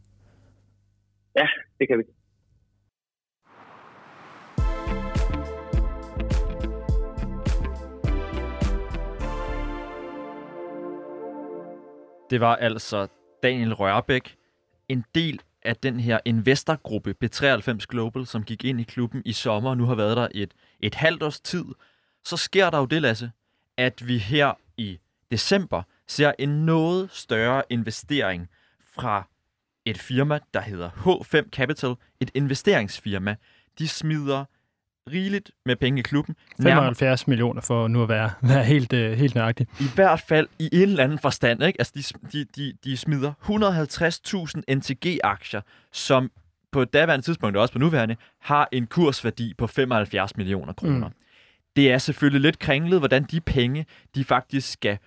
[1.36, 1.48] Ja,
[1.80, 2.04] det kan vi.
[12.30, 13.08] Det var altså
[13.44, 14.36] Daniel Rørbæk,
[14.90, 19.70] en del af den her investorgruppe B93 Global, som gik ind i klubben i sommer
[19.70, 21.66] og nu har været der et, et halvt års tid,
[22.26, 23.32] så sker der jo det, Lasse,
[23.78, 25.00] at vi her i
[25.32, 28.50] december ser en noget større investering
[28.96, 29.28] fra
[29.86, 33.36] et firma, der hedder H5 Capital, et investeringsfirma.
[33.80, 34.46] De smider
[35.12, 36.36] rigeligt med penge i klubben.
[36.62, 39.68] 75 millioner for nu at være, være helt, uh, helt nøjagtig.
[39.80, 41.64] I hvert fald i en eller anden forstand.
[41.64, 41.82] Ikke?
[41.82, 43.34] Altså, de, de, de, de smider
[44.70, 46.32] 150.000 NTG-aktier, som
[46.72, 51.08] på daværende tidspunkt, og også på nuværende, har en kursværdi på 75 millioner kroner.
[51.08, 51.14] Mm.
[51.76, 54.98] Det er selvfølgelig lidt kringlet, hvordan de penge, de faktisk skal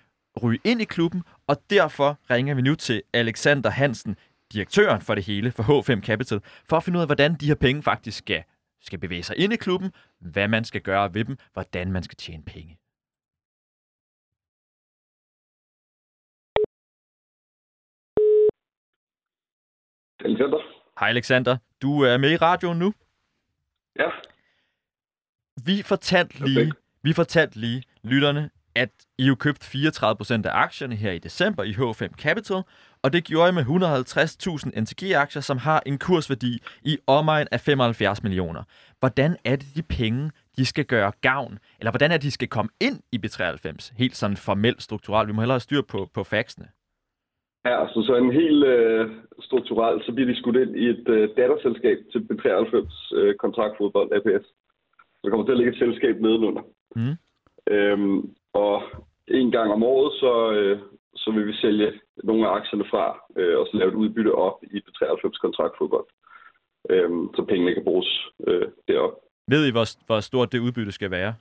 [0.43, 4.15] ryge ind i klubben, og derfor ringer vi nu til Alexander Hansen,
[4.53, 7.55] direktøren for det hele, for H5 Capital, for at finde ud af, hvordan de her
[7.55, 8.43] penge faktisk skal
[8.81, 12.15] skal bevæge sig ind i klubben, hvad man skal gøre ved dem, hvordan man skal
[12.15, 12.77] tjene penge.
[20.19, 20.59] Alexander.
[20.99, 22.93] Hej Alexander, du er med i radioen nu.
[23.99, 24.09] Ja.
[25.65, 26.71] Vi fortalte lige,
[27.03, 31.71] vi fortalte lige lytterne, at I jo købt 34% af aktierne her i december i
[31.71, 32.61] H5 Capital,
[33.03, 38.23] og det gjorde I med 150.000 NTG-aktier, som har en kursværdi i omegn af 75
[38.23, 38.63] millioner.
[38.99, 42.47] Hvordan er det, de penge, de skal gøre gavn, eller hvordan er det, de skal
[42.47, 45.27] komme ind i B93, helt sådan formelt strukturelt?
[45.27, 46.67] Vi må hellere styre på, på faxene.
[47.65, 51.29] Ja, altså så en helt øh, strukturelt, så bliver de skudt ind i et øh,
[51.37, 54.47] datterselskab til B93 øh, kontraktfodbold APS.
[55.27, 56.63] Så kommer til at ligge et selskab nedenunder.
[56.95, 57.15] Mm.
[57.75, 58.19] Øhm,
[58.53, 58.75] og
[59.27, 60.79] en gang om året, så, øh,
[61.15, 61.91] så vil vi sælge
[62.23, 63.05] nogle af aktierne fra,
[63.37, 66.07] øh, og så lave et udbytte op i B93 kontraktfodbold.
[66.89, 68.09] Øhm, så pengene kan bruges
[68.47, 69.15] øh, derop.
[69.47, 71.33] Ved I, hvor, hvor stort det udbytte skal være?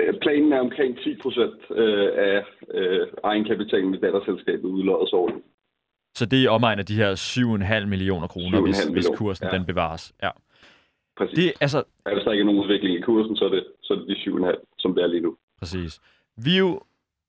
[0.00, 5.44] Øh, planen er omkring 10 procent øh, af øh, egenkapitalen i datterselskabet udlådes årligt.
[6.14, 7.10] Så det er omegn af de her
[7.82, 9.56] 7,5 millioner kroner, hvis, hvis kursen ja.
[9.56, 10.12] den bevares.
[10.22, 10.30] Ja.
[11.16, 11.36] Præcis.
[11.38, 13.94] Det, altså, er hvis der ikke er nogen udvikling i kursen, så er det, så
[13.94, 15.36] er det de 7,5, som det er lige nu.
[15.58, 16.00] Præcis.
[16.36, 16.80] Vi, jo,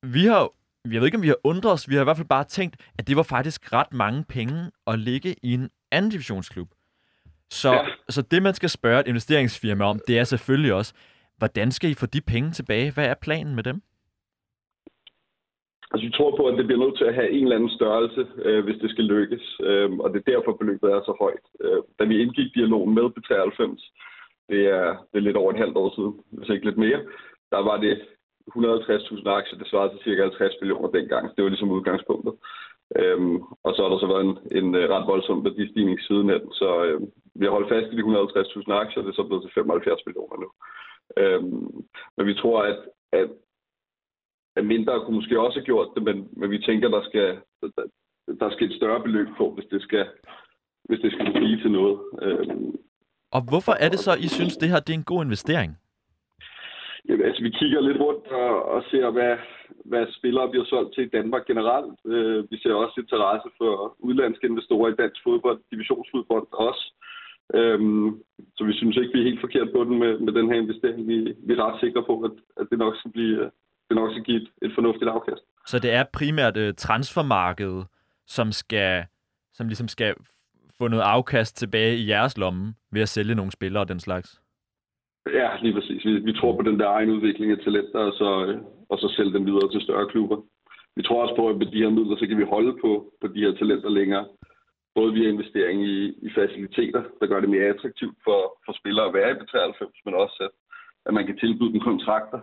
[0.03, 0.51] vi har
[0.85, 2.75] jeg ved ikke, om vi har undret os, vi har i hvert fald bare tænkt,
[2.99, 6.67] at det var faktisk ret mange penge at ligge i en anden divisionsklub.
[7.49, 7.85] Så, ja.
[8.09, 10.93] så det, man skal spørge et investeringsfirma om, det er selvfølgelig også,
[11.37, 12.91] hvordan skal I få de penge tilbage?
[12.91, 13.81] Hvad er planen med dem?
[15.91, 18.21] Altså, vi tror på, at det bliver nødt til at have en eller anden størrelse,
[18.45, 19.45] øh, hvis det skal lykkes.
[19.69, 21.45] Øh, og det er derfor, beløbet er så højt.
[21.63, 23.61] Øh, da vi indgik dialogen med B93,
[24.49, 27.01] det er, det er lidt over et halvt år siden, hvis ikke lidt mere,
[27.53, 27.93] der var det
[28.57, 31.35] 150.000 aktier, det svarede til cirka 50 millioner dengang.
[31.35, 32.33] Det var ligesom udgangspunktet.
[32.99, 36.51] Øhm, og så har der så været en, en øh, ret voldsom værdistigning siden den,
[36.51, 37.01] så øh,
[37.35, 40.37] vi har holdt fast i de 150.000 aktier, det er så blevet til 75 millioner
[40.43, 40.49] nu.
[41.21, 41.71] Øhm,
[42.17, 42.79] men vi tror, at
[43.11, 43.29] at
[44.55, 47.27] mindre kunne måske også have gjort det, men, men vi tænker, der skal,
[47.61, 47.83] der,
[48.39, 50.05] der skal et større beløb på, hvis det skal,
[50.83, 51.99] hvis det skal blive til noget.
[52.21, 52.75] Øhm,
[53.35, 55.71] og hvorfor er det så, I synes, det her det er en god investering?
[57.07, 59.37] Jamen, altså, vi kigger lidt rundt og, og ser, hvad,
[59.85, 61.99] hvad spillere bliver solgt til i Danmark generelt.
[62.05, 66.85] Øh, vi ser også interesse for udlandske investorer i dansk fodbold, divisionsfodbold også.
[67.53, 68.09] Øhm,
[68.55, 71.07] så vi synes ikke, vi er helt forkert på den med, med den her investering.
[71.07, 73.51] Vi, vi er ret sikre på, at, at det nok skal blive,
[73.91, 75.43] det nok skal give et, et fornuftigt afkast.
[75.71, 77.83] Så det er primært uh, transfermarkedet,
[78.27, 79.05] som skal,
[79.53, 80.15] som ligesom skal
[80.77, 84.29] få noget afkast tilbage i jeres lomme ved at sælge nogle spillere og den slags?
[85.39, 86.05] Ja, lige præcis.
[86.05, 88.57] Vi, vi tror på den der egen udvikling af talenter, og så, øh,
[88.89, 90.37] og så sælge dem videre til større klubber.
[90.95, 93.27] Vi tror også på, at med de her midler, så kan vi holde på, på
[93.27, 94.25] de her talenter længere.
[94.95, 99.13] Både via investering i, i faciliteter, der gør det mere attraktivt for, for spillere at
[99.13, 100.51] være i B93, men også at,
[101.05, 102.39] at man kan tilbyde dem kontrakter,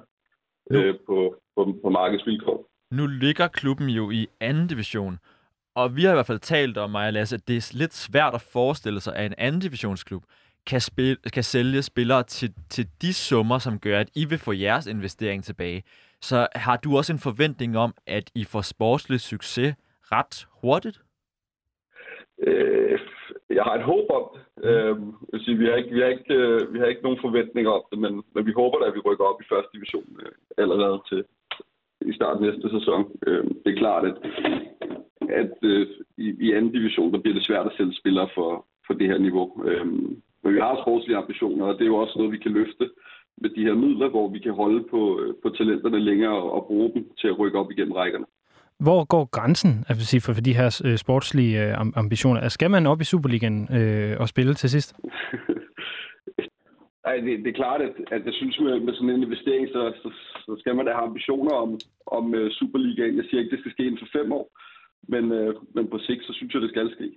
[0.71, 2.69] øh, på, på, på markedsvilkår.
[2.91, 5.19] Nu ligger klubben jo i anden division,
[5.75, 8.35] og vi har i hvert fald talt om, og Lasse, at det er lidt svært
[8.35, 10.25] at forestille sig, at en anden divisionsklub
[10.67, 14.53] kan, spil, kan sælge spillere til, til de summer, som gør, at I vil få
[14.53, 15.83] jeres investering tilbage.
[16.21, 19.75] Så har du også en forventning om, at I får sportslig succes
[20.13, 21.01] ret hurtigt?
[22.43, 22.99] Øh,
[23.51, 24.25] jeg har et håb om.
[24.69, 24.97] Øh,
[25.33, 27.83] jeg sige, vi, har ikke, vi, har ikke, øh, vi har ikke nogen forventninger om
[27.91, 31.25] det, men, men vi håber at vi rykker op i første division øh, allerede til
[32.01, 33.13] i starten næste sæson.
[33.27, 34.17] Øh, det er klart, at,
[35.43, 38.95] at øh, i, i anden division, der bliver det svært at sælge spillere for, for
[38.95, 39.65] det her niveau.
[39.65, 39.87] Øh,
[40.43, 42.91] men vi har sportslige ambitioner, og det er jo også noget, vi kan løfte
[43.37, 46.67] med de her midler, hvor vi kan holde på, øh, på talenterne længere og, og
[46.67, 48.27] bruge dem til at rykke op igennem rækkerne.
[48.81, 52.41] Hvor går grænsen altså, sige, for, for de her øh, sportslige øh, ambitioner?
[52.41, 54.95] Altså, skal man op i Superligaen øh, og spille til sidst?
[57.09, 59.93] Ej, det, det er klart, at, at jeg synes, med, med sådan en investering, så,
[60.03, 60.09] så,
[60.47, 61.71] så skal man da have ambitioner om,
[62.07, 63.17] om uh, Superligaen.
[63.17, 64.47] Jeg siger ikke, det skal ske inden for fem år,
[65.13, 67.09] men, uh, men på sigt, så synes jeg, det skal ske.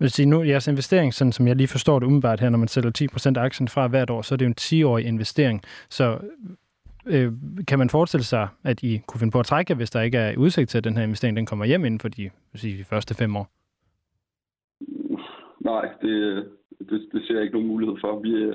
[0.00, 2.68] Vil sige, nu jeres investering, sådan som jeg lige forstår det umiddelbart her, når man
[2.68, 5.62] sælger 10% af aktien fra hvert år, så er det jo en 10-årig investering.
[5.90, 6.18] Så
[7.06, 7.32] Øh,
[7.68, 10.36] kan man forestille sig, at I kunne finde på at trække, hvis der ikke er
[10.38, 13.14] udsigt til, at den her investering den kommer hjem inden for de, sige, de første
[13.14, 13.46] fem år?
[15.60, 16.46] Nej, det,
[16.78, 18.20] det, det ser jeg ikke nogen mulighed for.
[18.20, 18.54] Vi øh,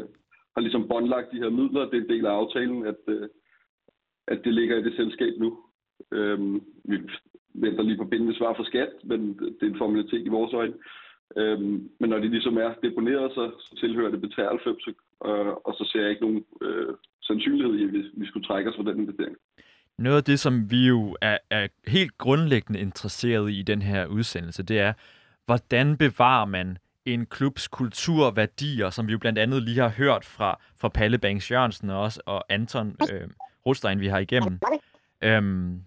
[0.55, 1.89] har ligesom båndlagt de her midler.
[1.89, 3.29] Det er en del af aftalen, at, øh,
[4.27, 5.57] at det ligger i det selskab nu.
[6.11, 6.97] Øhm, vi
[7.53, 10.73] venter lige på bindende svar for skat, men det er en formalitet i vores øjne.
[11.35, 15.73] Øhm, men når det ligesom er deponeret, så, så tilhører det B93, og, øh, og
[15.73, 16.93] så ser jeg ikke nogen øh,
[17.27, 19.35] sandsynlighed i, at vi, vi skulle trække os fra den investering.
[19.97, 24.05] Noget af det, som vi jo er, er helt grundlæggende interesseret i i den her
[24.05, 24.93] udsendelse, det er,
[25.45, 30.25] hvordan bevarer man en klubs kultur værdier, som vi jo blandt andet lige har hørt
[30.25, 33.27] fra, fra Palle Banks Jørgensen og også, og Anton øh,
[33.65, 34.59] Rostein, vi har igennem.
[35.21, 35.81] Øhm,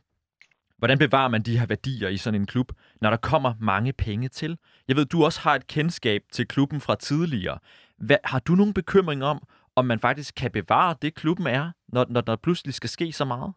[0.79, 4.29] hvordan bevarer man de her værdier i sådan en klub, når der kommer mange penge
[4.29, 4.59] til?
[4.88, 7.59] Jeg ved, du også har et kendskab til klubben fra tidligere.
[7.98, 9.42] Hvad, har du nogen bekymringer om,
[9.80, 11.64] om man faktisk kan bevare det, klubben er,
[11.94, 13.50] når, når der pludselig skal ske så meget?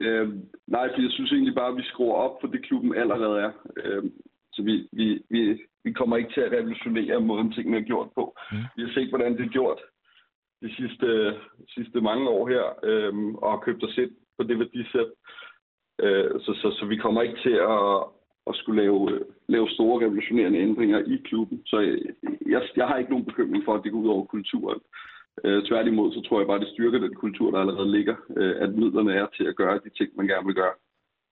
[0.00, 0.28] Øh,
[0.76, 3.52] nej, for jeg synes egentlig bare, at vi skruer op for det, klubben allerede er.
[3.76, 4.04] Øh,
[4.54, 5.40] så vi, vi, vi,
[5.84, 8.24] vi kommer ikke til at revolutionere måden, tingene er gjort på.
[8.52, 8.64] Mm.
[8.76, 9.80] Vi har set, hvordan det er gjort
[10.62, 11.08] de sidste,
[11.68, 15.10] sidste mange år her, øh, og købt os ind på det værdisæt.
[16.04, 17.88] Øh, så, så, så vi kommer ikke til at,
[18.50, 18.98] at skulle lave,
[19.48, 21.60] lave store revolutionerende ændringer i klubben.
[21.66, 21.96] Så jeg,
[22.52, 24.80] jeg, jeg har ikke nogen bekymring for, at det går ud over kulturen.
[25.44, 28.70] Øh, tværtimod, så tror jeg bare, det styrker den kultur, der allerede ligger, øh, at
[28.74, 30.74] midlerne er til at gøre de ting, man gerne vil gøre.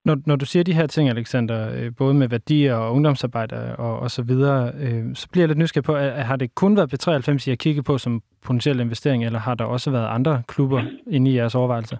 [0.05, 3.99] Når, når du siger de her ting, Alexander, øh, både med værdier og ungdomsarbejde og,
[3.99, 6.93] og så videre, øh, så bliver jeg lidt nysgerrig på, at, har det kun været
[6.93, 10.83] B93, I har kigget på som potentiel investering, eller har der også været andre klubber
[11.11, 11.97] inde i jeres overvejelser?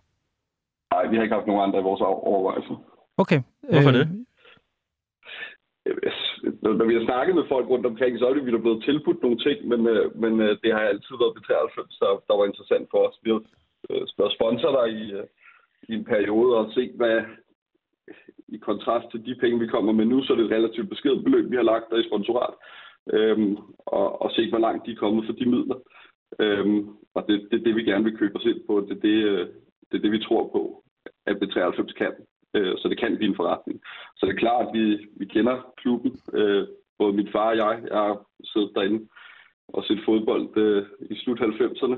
[0.95, 2.75] Nej, vi har ikke haft nogen andre i vores overvejelser.
[3.19, 3.41] Okay.
[3.71, 4.25] Hvorfor øh, det?
[5.87, 6.13] Øh,
[6.63, 9.23] når vi har snakket med folk rundt omkring, så er det, vi er blevet tilbudt
[9.23, 12.87] nogle ting, men, øh, men øh, det har altid været B93, der, der var interessant
[12.91, 13.17] for os.
[13.23, 13.41] Vi har
[14.19, 15.05] været sponsor der i,
[15.89, 17.23] i en periode og se, hvad,
[18.49, 21.25] i kontrast til de penge, vi kommer med nu, så er det et relativt beskeden
[21.25, 22.55] beløb, vi har lagt der i sponsorat,
[23.13, 25.79] øhm, og, og se, hvor langt de er kommet for de midler.
[26.39, 28.81] Øhm, og det, det er det, vi gerne vil købe os ind på.
[28.81, 29.51] Det er det,
[29.93, 30.83] det, det vi tror på,
[31.27, 32.13] at B93 kan.
[32.55, 33.81] Øh, så det kan blive en forretning.
[34.17, 34.85] Så det er klart, at vi,
[35.17, 36.13] vi kender klubben.
[36.33, 36.67] Øh,
[36.99, 37.75] både min far og jeg.
[37.91, 39.09] Jeg har siddet derinde
[39.69, 41.97] og set fodbold øh, i slut 90'erne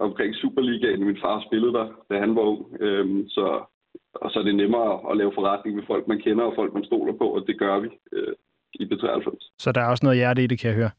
[0.00, 1.04] omkring Superligaen.
[1.04, 2.76] Min far spillede der, da han var ung.
[2.80, 3.64] Øh, så
[4.14, 6.84] og så er det nemmere at lave forretning med folk, man kender og folk, man
[6.84, 8.34] stoler på, og det gør vi øh,
[8.74, 9.54] i B93.
[9.58, 10.90] Så der er også noget hjerte i det, kan jeg høre?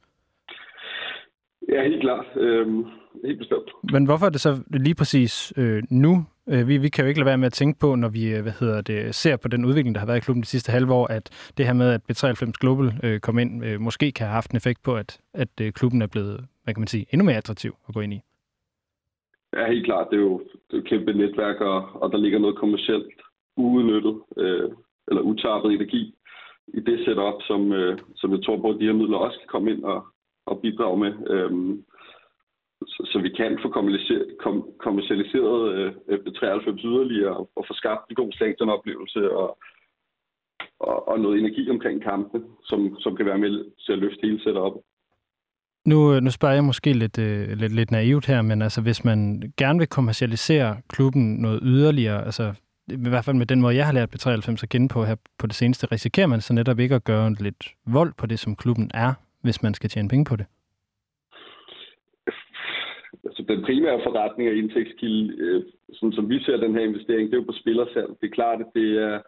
[1.69, 2.25] Ja, helt klart.
[2.35, 2.85] Øhm,
[3.25, 3.71] helt bestemt.
[3.93, 6.25] Men hvorfor er det så lige præcis øh, nu?
[6.49, 8.41] Øh, vi, vi kan jo ikke lade være med at tænke på, når vi øh,
[8.41, 10.93] hvad hedder det, ser på den udvikling, der har været i klubben de sidste halve
[10.93, 14.33] år, at det her med, at B93 Global øh, kom ind, øh, måske kan have
[14.33, 17.25] haft en effekt på, at, at øh, klubben er blevet, hvad kan man sige, endnu
[17.25, 18.21] mere attraktiv at gå ind i.
[19.53, 20.07] Ja, helt klart.
[20.11, 23.13] Det er jo, det er jo kæmpe netværk, og, og der ligger noget kommercielt
[23.57, 24.69] uudnyttet øh,
[25.07, 26.15] eller utappet energi
[26.67, 29.47] i det setup, som, øh, som jeg tror på, at de her midler også kan
[29.47, 30.05] komme ind og,
[30.45, 31.13] og bidrage med.
[31.29, 31.83] Øhm,
[32.87, 33.69] så, så vi kan få
[34.43, 39.57] kom, kommercialiseret øh, øh 93 yderligere og, og få skabt en god stadionoplevelse og,
[40.79, 44.39] og, og noget energi omkring kampene, som, som kan være med til at løfte hele
[44.43, 44.81] setupet.
[45.85, 49.05] Nu, øh, nu spørger jeg måske lidt, øh, lidt, lidt naivt her, men altså, hvis
[49.05, 52.53] man gerne vil kommercialisere klubben noget yderligere, altså
[52.87, 55.47] i hvert fald med den måde, jeg har lært B93 at kende på her på
[55.47, 58.91] det seneste, risikerer man så netop ikke at gøre lidt vold på det, som klubben
[58.93, 60.45] er, hvis man skal tjene penge på det?
[63.25, 67.33] Altså, den primære forretning og indtægtskilde, øh, sådan som vi ser den her investering, det
[67.33, 68.09] er jo på spillersalg.
[68.21, 69.21] Det er klart, at det er,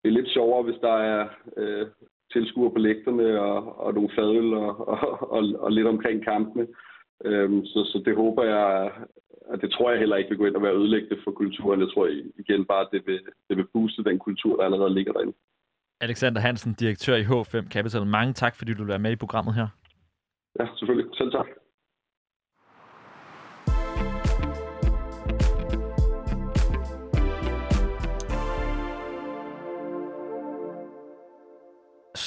[0.00, 1.86] det er lidt sjovere, hvis der er øh,
[2.32, 6.66] tilskuer på lægterne og, og nogle fadøl og, og, og, og lidt omkring kampene.
[7.24, 8.90] Øhm, så, så det håber jeg,
[9.52, 11.80] at det tror jeg heller ikke vil gå ind og være ødelæggende for kulturen.
[11.80, 12.06] Jeg tror
[12.38, 15.32] igen bare, at det vil, det vil booste den kultur, der allerede ligger derinde.
[16.00, 18.06] Alexander Hansen, direktør i H5 Capital.
[18.06, 19.68] Mange tak, fordi du vil være med i programmet her.
[20.60, 21.16] Ja, selvfølgelig.
[21.18, 21.46] Selv tak.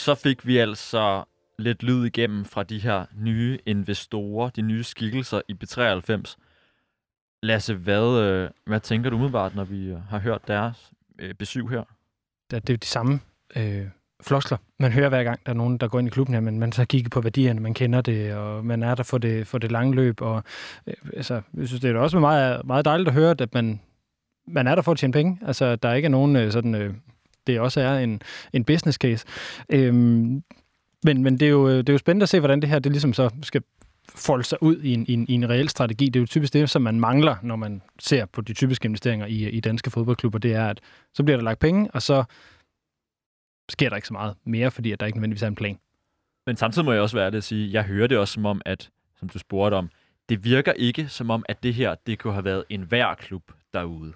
[0.03, 1.23] så fik vi altså
[1.59, 6.35] lidt lyd igennem fra de her nye investorer, de nye skikkelser i B93.
[7.43, 11.69] Lasse, hvad, øh, hvad tænker du umiddelbart, når vi øh, har hørt deres øh, besøg
[11.69, 11.83] her?
[12.51, 13.19] Det er jo de samme
[13.55, 13.87] øh,
[14.21, 16.59] floskler, man hører hver gang, der er nogen, der går ind i klubben her, men
[16.59, 19.57] man så kigger på værdierne, man kender det, og man er der for det, for
[19.57, 20.21] det lange løb.
[20.21, 20.43] Og,
[20.87, 23.79] øh, altså, jeg synes, det er også meget, meget dejligt at høre, at man,
[24.47, 25.39] man er der for at tjene penge.
[25.45, 26.75] Altså, der er ikke nogen øh, sådan...
[26.75, 26.93] Øh,
[27.47, 28.21] det også er en,
[28.53, 29.25] en business case.
[29.69, 30.43] Øhm,
[31.03, 32.79] men, men det, er jo, øh, det er jo spændende at se, hvordan det her
[32.79, 33.61] det ligesom så skal
[34.15, 36.05] folde sig ud i en, i, en, i en reel strategi.
[36.05, 39.25] Det er jo typisk det, som man mangler, når man ser på de typiske investeringer
[39.25, 40.39] i, i danske fodboldklubber.
[40.39, 40.81] Det er, at
[41.13, 42.23] så bliver der lagt penge, og så
[43.69, 45.79] sker der ikke så meget mere, fordi at der ikke nødvendigvis er en plan.
[46.45, 48.61] Men samtidig må jeg også være det at sige, jeg hører det også som om,
[48.65, 49.89] at, som du spurgte om,
[50.29, 53.51] det virker ikke som om, at det her, det kunne have været en hver klub
[53.73, 54.13] derude.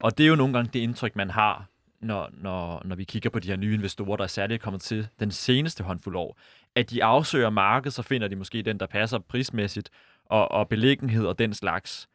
[0.00, 1.66] Og det er jo nogle gange det indtryk, man har,
[2.00, 5.08] når, når, når vi kigger på de her nye investorer, der er særligt kommet til
[5.20, 6.38] den seneste håndfuld år,
[6.74, 9.90] at de afsøger markedet, så finder de måske den, der passer prismæssigt,
[10.24, 12.08] og, og beliggenhed og den slags.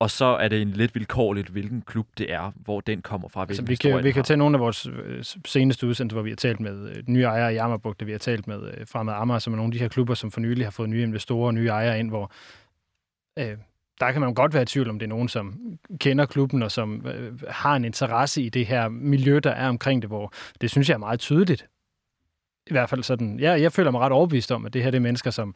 [0.00, 3.42] Og så er det en lidt vilkårligt, hvilken klub det er, hvor den kommer fra.
[3.42, 6.36] Altså, vi kan, vi kan tage nogle af vores øh, seneste udsendelser, hvor vi har
[6.36, 9.52] talt med øh, nye ejere i Amagerbugt, vi har talt med øh, Fremad Amager, som
[9.52, 11.68] er nogle af de her klubber, som for nylig har fået nye investorer og nye
[11.68, 12.32] ejere ind, hvor
[13.38, 13.56] øh,
[14.00, 16.72] der kan man godt være i tvivl om, det er nogen, som kender klubben og
[16.72, 20.70] som øh, har en interesse i det her miljø, der er omkring det, hvor det
[20.70, 21.66] synes jeg er meget tydeligt.
[22.66, 24.98] I hvert fald sådan, ja, jeg føler mig ret overbevist om, at det her det
[24.98, 25.54] er mennesker, som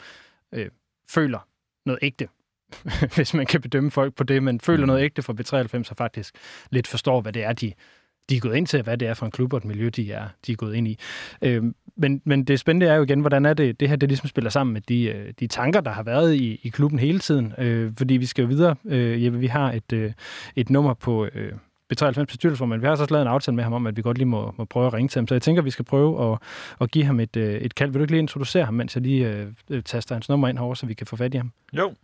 [0.52, 0.70] øh,
[1.08, 1.38] føler
[1.86, 2.28] noget ægte,
[3.16, 4.86] hvis man kan bedømme folk på det, men føler mm.
[4.86, 6.34] noget ægte for B93 og faktisk
[6.70, 7.72] lidt forstår, hvad det er, de,
[8.28, 10.12] de er gået ind til, hvad det er for en klub og et miljø, de
[10.12, 10.98] er, de er gået ind i.
[11.42, 11.62] Øh,
[11.96, 14.50] men, men det spændende er jo igen, hvordan er det, det her det ligesom spiller
[14.50, 17.54] sammen med de, øh, de tanker, der har været i, i klubben hele tiden.
[17.58, 18.76] Øh, fordi vi skal jo videre.
[18.84, 20.12] Øh, Jeppe, vi har et, øh,
[20.56, 21.52] et nummer på øh,
[21.92, 22.80] B93 bestyrelsesformand.
[22.80, 24.54] Vi har så også lavet en aftale med ham om, at vi godt lige må,
[24.56, 25.26] må prøve at ringe til ham.
[25.26, 26.38] Så jeg tænker, at vi skal prøve at,
[26.80, 27.90] at give ham et, øh, et kald.
[27.90, 30.76] Vil du ikke lige introducere ham, mens jeg lige øh, taster hans nummer ind herovre,
[30.76, 31.52] så vi kan få fat i ham?
[31.72, 31.94] Jo,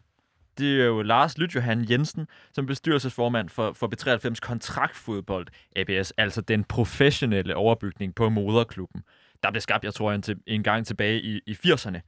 [0.60, 5.46] det er jo Lars Lytjohan Jensen, som bestyrelsesformand for, for B93 Kontraktfodbold
[5.76, 9.02] ABS, altså den professionelle overbygning på moderklubben.
[9.42, 12.00] Der blev skabt, jeg tror, en, til, en gang tilbage i, i 80'erne.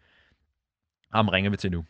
[1.15, 1.85] Ham ringer vi til nu.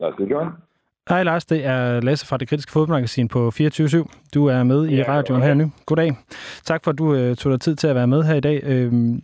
[0.00, 0.69] Lars Lytjohan.
[1.10, 4.30] Hej Lars, det er Lasse fra det kritiske fodboldmagasin på 24-7.
[4.34, 5.72] Du er med i ja, radioen her nu.
[5.86, 6.16] Goddag.
[6.64, 8.86] Tak for, at du uh, tog dig tid til at være med her i dag.
[8.86, 9.18] Uh,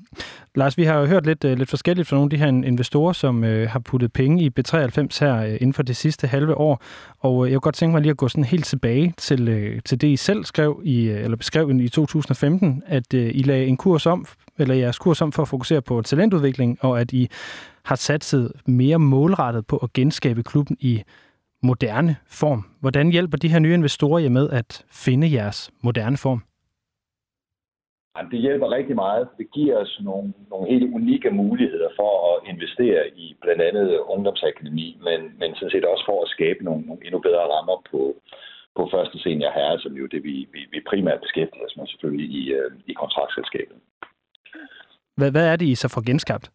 [0.55, 3.13] Lars, vi har jo hørt lidt, uh, lidt forskelligt fra nogle af de her investorer,
[3.13, 6.83] som uh, har puttet penge i B93 her uh, inden for det sidste halve år.
[7.21, 9.81] Og uh, jeg kunne godt tænke mig lige at gå sådan helt tilbage til, uh,
[9.85, 13.67] til det, I selv skrev i, uh, eller beskrev i 2015, at uh, I lagde
[13.67, 14.27] en kurs om,
[14.59, 17.29] eller jeres kurs om for at fokusere på talentudvikling, og at I
[17.83, 21.03] har satset mere målrettet på at genskabe klubben i
[21.73, 22.61] moderne form.
[22.81, 26.41] Hvordan hjælper de her nye investorer jer med at finde jeres moderne form?
[28.33, 29.29] Det hjælper rigtig meget.
[29.39, 34.99] Det giver os nogle, nogle helt unikke muligheder for at investere i blandt andet ungdomsakademi,
[35.07, 38.01] men, men sådan set også for at skabe nogle, nogle endnu bedre rammer på,
[38.77, 42.29] på første senior herre, som jo det, vi, vi, vi primært beskæftiger os med selvfølgelig
[42.41, 43.77] i, øh, i kontraktselskabet.
[45.17, 46.47] Hvad, hvad er det, I så får genskabt?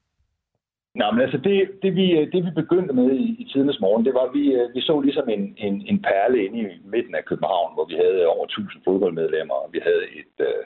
[0.96, 4.06] Nå, men altså det, det, vi, øh, det vi begyndte med i, i tidens morgen,
[4.06, 7.16] det var, at vi, øh, vi så ligesom en, en, en perle inde i midten
[7.16, 10.64] af København, hvor vi havde over 1000 fodboldmedlemmer, og vi havde et, øh,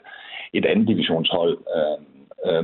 [0.52, 1.58] et andet divisionshold.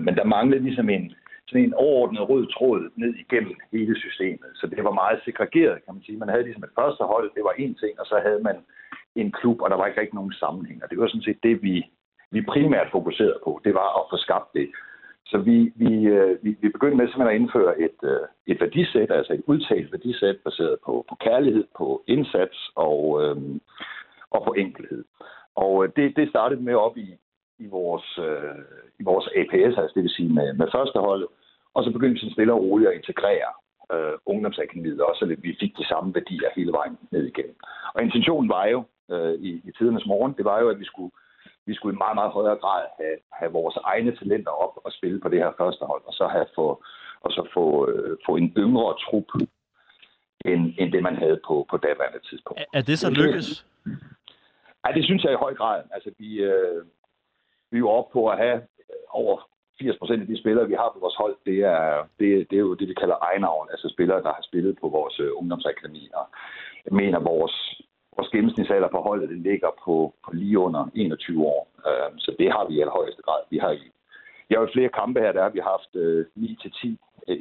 [0.07, 1.15] Men der manglede ligesom en,
[1.49, 4.51] sådan en overordnet rød tråd ned igennem hele systemet.
[4.55, 6.19] Så det var meget segregeret, kan man sige.
[6.19, 8.57] Man havde ligesom et første hold, det var én ting, og så havde man
[9.17, 10.79] en klub, og der var ikke rigtig nogen sammenhæng.
[10.85, 11.75] Og det var sådan set det, vi,
[12.31, 13.61] vi primært fokuserede på.
[13.65, 14.69] Det var at få skabt det
[15.33, 19.11] så vi, vi, øh, vi, vi begyndte med simpelthen at indføre et, øh, et værdisæt,
[19.11, 23.61] altså et udtalt værdisæt, baseret på, på kærlighed, på indsats og, øhm,
[24.31, 25.05] og på enkelhed.
[25.55, 27.09] Og øh, det, det startede med op i,
[27.59, 28.63] i, vores, øh,
[29.01, 31.29] i vores APS, altså det vil sige med, med førsteholdet,
[31.75, 33.51] og så begyndte vi stille og roligt at integrere
[33.93, 37.57] øh, ungdomsakademiet også, så vi fik de samme værdier hele vejen ned igennem.
[37.95, 41.13] Og intentionen var jo øh, i, i tidernes morgen, det var jo, at vi skulle
[41.67, 45.21] vi skulle i meget, meget højere grad have, have vores egne talenter op og spille
[45.21, 46.85] på det her første hold, og så have få,
[47.21, 49.31] og så få, øh, få en yngre trup,
[50.45, 52.61] end, end det, man havde på, på daværende tidspunkt.
[52.61, 53.67] Er, er det så lykkes?
[54.87, 55.83] Ja, det synes jeg i høj grad.
[55.93, 56.85] Altså, vi, øh,
[57.71, 58.63] vi er jo oppe på at have
[59.11, 59.49] over
[59.79, 62.67] 80 procent af de spillere, vi har på vores hold, det er, det, det er
[62.69, 66.11] jo det, vi kalder egenavn, altså spillere, der har spillet på vores øh, ungdomsakademi.
[66.15, 66.27] Og
[66.87, 67.83] jeg mener, vores,
[68.17, 71.63] vores gennemsnitsalder på holdet den ligger på, på lige under 21 år.
[71.89, 73.43] Øh, så det har vi i allerhøjeste grad.
[73.51, 73.85] Vi har i,
[74.49, 76.97] jeg har jo flere kampe her, der har vi haft øh, 9-10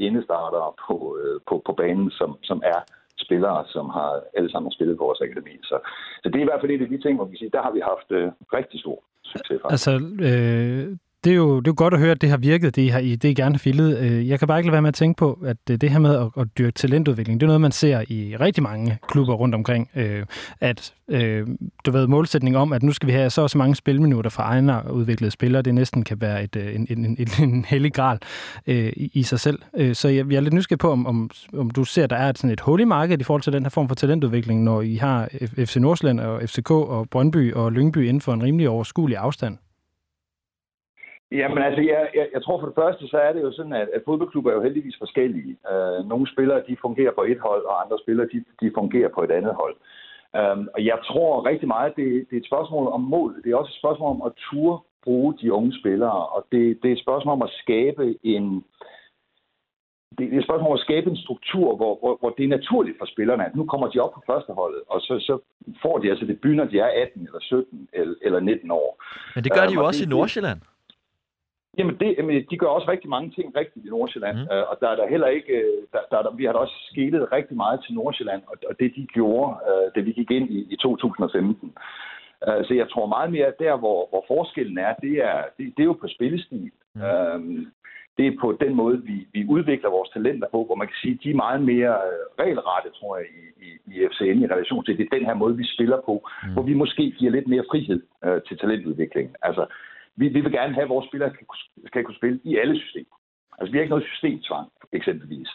[0.07, 2.79] indestartere øh, på, øh, på, på banen, som, som er
[3.25, 5.55] spillere, som har alle sammen spillet på vores akademi.
[5.63, 5.77] Så,
[6.23, 7.71] så det er i hvert fald et af de ting, hvor vi siger, der har
[7.71, 9.61] vi haft øh, rigtig stor succes.
[9.61, 9.73] Faktisk.
[9.75, 9.91] Altså,
[10.29, 12.87] øh, det er jo det er godt at høre, at det har virket, det I,
[12.87, 13.97] har, det I gerne har fillet.
[13.99, 15.99] Øh, jeg kan bare ikke lade være med at tænke på, at øh, det her
[15.99, 19.55] med at, at dyrke talentudvikling, det er noget, man ser i rigtig mange klubber rundt
[19.55, 19.89] omkring.
[19.95, 20.25] Øh,
[20.59, 20.93] at
[21.85, 24.43] du ved, målsætning om, at nu skal vi have så og så mange spilminutter fra
[24.43, 28.19] egne udviklede spillere, det næsten kan være et, en, en, en, en hellig gral
[28.95, 29.59] i, sig selv.
[29.93, 32.29] Så jeg, jeg er lidt nysgerrig på, om, om, om du ser, at der er
[32.29, 34.81] et, sådan et hul i markedet i forhold til den her form for talentudvikling, når
[34.81, 39.17] I har FC Nordsjælland og FCK og Brøndby og Lyngby inden for en rimelig overskuelig
[39.17, 39.57] afstand.
[41.31, 43.87] Jamen altså, jeg, jeg, jeg tror for det første, så er det jo sådan, at,
[43.93, 45.57] at fodboldklubber er jo heldigvis forskellige.
[45.71, 49.21] Uh, nogle spillere, de fungerer på et hold, og andre spillere, de, de fungerer på
[49.23, 49.75] et andet hold.
[50.39, 53.41] Um, og jeg tror rigtig meget, det, det er et spørgsmål om mål.
[53.43, 56.87] Det er også et spørgsmål om at turde bruge de unge spillere, og det, det
[56.89, 58.63] er et spørgsmål om at skabe en,
[60.17, 62.97] det er et spørgsmål om at skabe en struktur, hvor, hvor, hvor det er naturligt
[62.97, 65.39] for spillerne, at nu kommer de op på førsteholdet, og så, så
[65.81, 69.03] får de altså det by, når de er 18 eller 17 eller, eller 19 år.
[69.35, 70.59] Men det gør de jo um, også det, i Nordsjælland.
[71.77, 74.55] Jamen, det, jamen, de gør også rigtig mange ting rigtigt i Nordsjælland, mm.
[74.55, 76.77] øh, og der er der heller ikke, øh, der, der, der, vi har da også
[76.91, 80.49] skelet rigtig meget til Nordsjælland, og, og det de gjorde, øh, da vi gik ind
[80.49, 81.73] i, i 2015.
[82.47, 85.65] Øh, så jeg tror meget mere, at der, hvor, hvor forskellen er, det er, det,
[85.75, 86.71] det er jo på spillestil.
[86.95, 87.01] Mm.
[87.01, 87.39] Øh,
[88.17, 91.13] det er på den måde, vi, vi udvikler vores talenter på, hvor man kan sige,
[91.13, 94.83] at de er meget mere øh, regelrette, tror jeg, i, i, i FCN i relation
[94.85, 96.53] til, det er den her måde, vi spiller på, mm.
[96.53, 99.35] hvor vi måske giver lidt mere frihed øh, til talentudviklingen.
[99.41, 99.65] Altså,
[100.19, 101.47] vi, vi vil gerne have, at vores spillere skal,
[101.87, 103.15] skal kunne spille i alle systemer.
[103.59, 105.49] Altså, vi har ikke noget systemtvang, eksempelvis.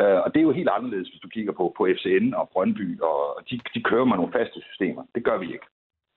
[0.00, 3.00] Uh, og det er jo helt anderledes, hvis du kigger på, på FCN og Brøndby,
[3.00, 5.02] og de, de kører med nogle faste systemer.
[5.14, 5.66] Det gør vi ikke.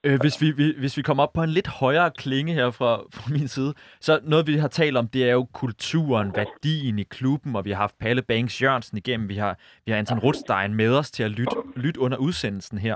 [0.06, 3.02] Øh, hvis, vi, vi, hvis vi kommer op på en lidt højere klinge her fra,
[3.14, 7.04] fra min side, så noget, vi har talt om, det er jo kulturen, værdien i
[7.04, 10.74] klubben, og vi har haft Palle Banks Jørgensen igennem, vi har, vi har Anton Rutstein
[10.74, 12.96] med os til at lytte, lyt under udsendelsen her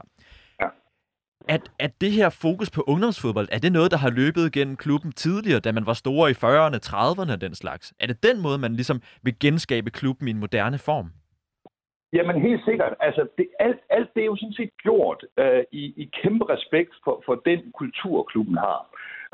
[1.55, 5.11] at, at det her fokus på ungdomsfodbold, er det noget, der har løbet gennem klubben
[5.11, 7.93] tidligere, da man var store i 40'erne, 30'erne og den slags?
[7.99, 11.07] Er det den måde, man ligesom vil genskabe klubben i en moderne form?
[12.13, 12.93] Jamen helt sikkert.
[12.99, 16.93] Altså, det, alt, alt det er jo sådan set gjort øh, i, i kæmpe respekt
[17.03, 18.79] for, for den kultur, klubben har.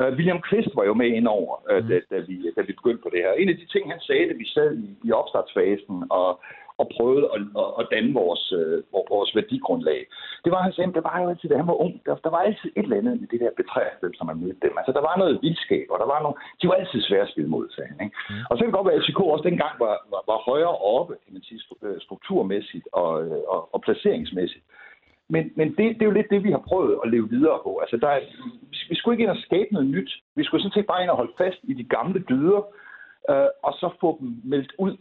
[0.02, 3.04] Uh, William Christ var jo med ind over, uh, da, da, vi, da vi begyndte
[3.04, 3.32] på det her.
[3.32, 6.30] En af de ting, han sagde, da vi sad i, i opstartsfasen og,
[6.82, 10.00] og prøvede at, at, at danne vores, uh, vores værdigrundlag,
[10.44, 12.42] det var, han sagde, det var jo altid, da han var ung, der, der var
[12.48, 14.78] altid et eller andet med det der B93, som man mødte dem.
[14.80, 17.50] Altså, der var noget vildskab, og der var nogle, de var altid svære at spille
[17.56, 18.00] mod, sagde han.
[18.06, 18.16] Ikke?
[18.30, 18.48] Mm.
[18.50, 21.14] Og så kan det godt være, at FCK også dengang var, var, var højere oppe,
[21.24, 21.62] kan man sige,
[22.06, 23.12] strukturmæssigt og,
[23.54, 24.66] og, og placeringsmæssigt.
[25.30, 27.78] Men, men det, det er jo lidt det, vi har prøvet at leve videre på.
[27.84, 28.20] Altså, der er,
[28.90, 30.12] vi skulle ikke ind og skabe noget nyt.
[30.36, 32.62] Vi skulle sådan set bare ind og holde fast i de gamle dyder,
[33.30, 34.98] øh, og så få dem meldt ud,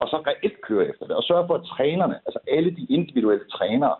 [0.00, 1.16] og så reelt køre efter det.
[1.16, 3.96] Og sørge for, at trænerne, altså alle de individuelle trænere,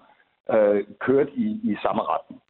[0.55, 2.41] øh, kørte i, i samme retning.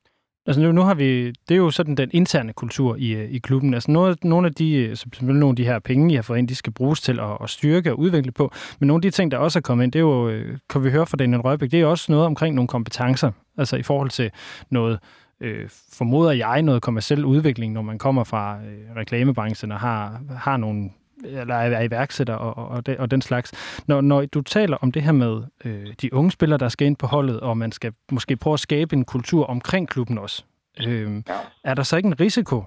[0.46, 3.38] Altså nu, nu har vi, det er jo sådan den interne kultur i, øh, i
[3.38, 3.74] klubben.
[3.74, 6.48] Altså nogle, nogle af de, øh, nogle af de her penge, I har fået ind,
[6.48, 8.50] de skal bruges til at, at styrke og udvikle på.
[8.80, 10.84] Men nogle af de ting, der også er kommet ind, det er jo, øh, kan
[10.84, 13.30] vi høre fra Daniel Røbæk, det er også noget omkring nogle kompetencer.
[13.58, 14.30] Altså i forhold til
[14.70, 14.98] noget,
[15.40, 15.68] øh,
[15.98, 20.90] formoder jeg, noget kommersiel udvikling, når man kommer fra øh, reklamebranchen og har, har nogle
[21.24, 23.52] eller er iværksætter og, og, og den slags.
[23.88, 26.96] Når, når du taler om det her med øh, de unge spillere, der skal ind
[26.96, 30.44] på holdet, og man skal måske prøve at skabe en kultur omkring klubben også,
[30.88, 31.34] øh, ja.
[31.64, 32.62] er der så ikke en risiko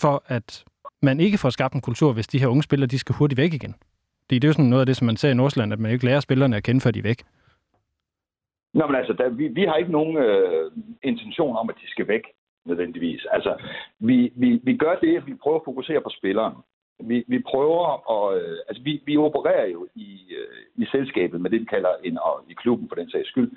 [0.00, 0.64] for, at
[1.02, 3.54] man ikke får skabt en kultur, hvis de her unge spillere, de skal hurtigt væk
[3.54, 3.74] igen?
[4.30, 6.04] Det er jo sådan noget af det, som man ser i Nordsjælland, at man ikke
[6.04, 7.22] lærer spillerne at kende, før de er væk.
[8.74, 10.72] Nå, men altså, der, vi, vi har ikke nogen øh,
[11.02, 12.22] intention om, at de skal væk
[12.64, 13.26] nødvendigvis.
[13.30, 13.56] Altså,
[13.98, 16.54] vi, vi, vi gør det, at vi prøver at fokusere på spilleren
[17.00, 17.82] vi, vi prøver
[18.14, 18.42] at...
[18.42, 22.18] Øh, altså, vi, vi opererer jo i, øh, i selskabet med det, vi kalder en,
[22.18, 23.50] og i klubben for den sags skyld,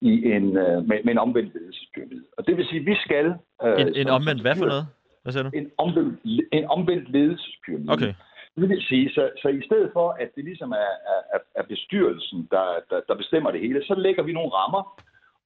[0.00, 2.24] i en, øh, med, med en omvendt ledelsespyramide.
[2.38, 3.26] Og det vil sige, at vi skal...
[3.64, 4.86] Øh, en, en omvendt hvad for noget?
[5.22, 5.50] Hvad siger du?
[5.54, 6.20] En omvendt,
[6.52, 7.92] en omvendt ledelsespyramide.
[7.92, 8.14] Okay.
[8.56, 10.92] Det vil sige, så, så i stedet for, at det ligesom er,
[11.34, 15.02] er, er bestyrelsen, der, der, der bestemmer det hele, så lægger vi nogle rammer,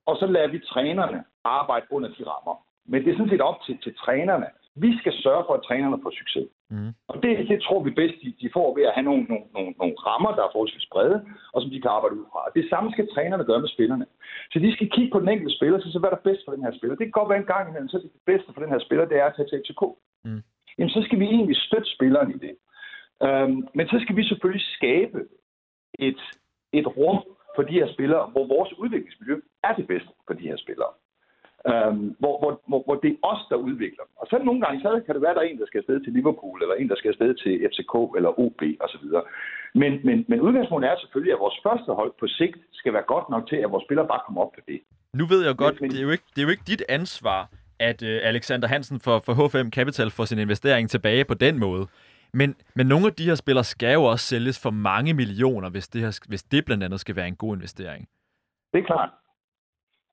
[0.06, 2.54] og så lader vi trænerne arbejde under de rammer.
[2.86, 4.46] Men det er sådan set op til, til trænerne
[4.84, 6.48] vi skal sørge for, at trænerne får succes.
[6.70, 6.92] Mm.
[7.10, 9.72] Og det, det tror vi bedst, de, de får ved at have nogle, nogle, nogle,
[9.80, 11.18] nogle rammer, der er forholdsvis brede,
[11.52, 12.40] og som de kan arbejde ud fra.
[12.58, 14.06] Det samme skal trænerne gøre med spillerne.
[14.52, 16.52] Så de skal kigge på den enkelte spiller, så, så hvad er der bedst for
[16.54, 16.96] den her spiller.
[16.96, 19.18] Det kan godt være en gang imellem, så det bedste for den her spiller, det
[19.18, 19.82] er at tage til FCK.
[20.24, 20.42] Mm.
[20.78, 22.54] Jamen, så skal vi egentlig støtte spilleren i det.
[23.28, 25.18] Um, men så skal vi selvfølgelig skabe
[26.08, 26.22] et,
[26.72, 27.20] et rum
[27.56, 29.36] for de her spillere, hvor vores udviklingsmiljø
[29.68, 30.92] er det bedste for de her spillere.
[31.66, 34.14] Øhm, hvor, hvor, hvor, hvor det er os, der udvikler dem.
[34.20, 36.00] Og så nogle gange, så kan det være, at der er en, der skal afsted
[36.00, 39.06] til Liverpool, eller en, der skal afsted til FCK eller OB osv.
[39.80, 43.26] Men, men, men udgangspunktet er selvfølgelig, at vores første hold på sigt skal være godt
[43.34, 44.80] nok til, at vores spillere bare kommer op på det.
[45.20, 47.40] Nu ved jeg godt, men, det, er jo ikke, det er jo ikke dit ansvar,
[47.78, 51.86] at uh, Alexander Hansen for, for H5 Capital får sin investering tilbage på den måde.
[52.34, 55.88] Men, men nogle af de her spillere skal jo også sælges for mange millioner, hvis
[55.88, 58.08] det, her, hvis det blandt andet skal være en god investering.
[58.72, 59.10] Det er klart.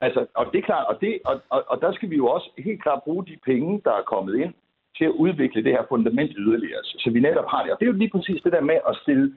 [0.02, 2.50] Altså, og det er klart, og, det, og, og, og der skal vi jo også
[2.58, 4.54] helt klart bruge de penge, der er kommet ind,
[4.98, 7.72] til at udvikle det her fundament yderligere, så vi netop har det.
[7.72, 9.36] Og det er jo lige præcis det der med at stille,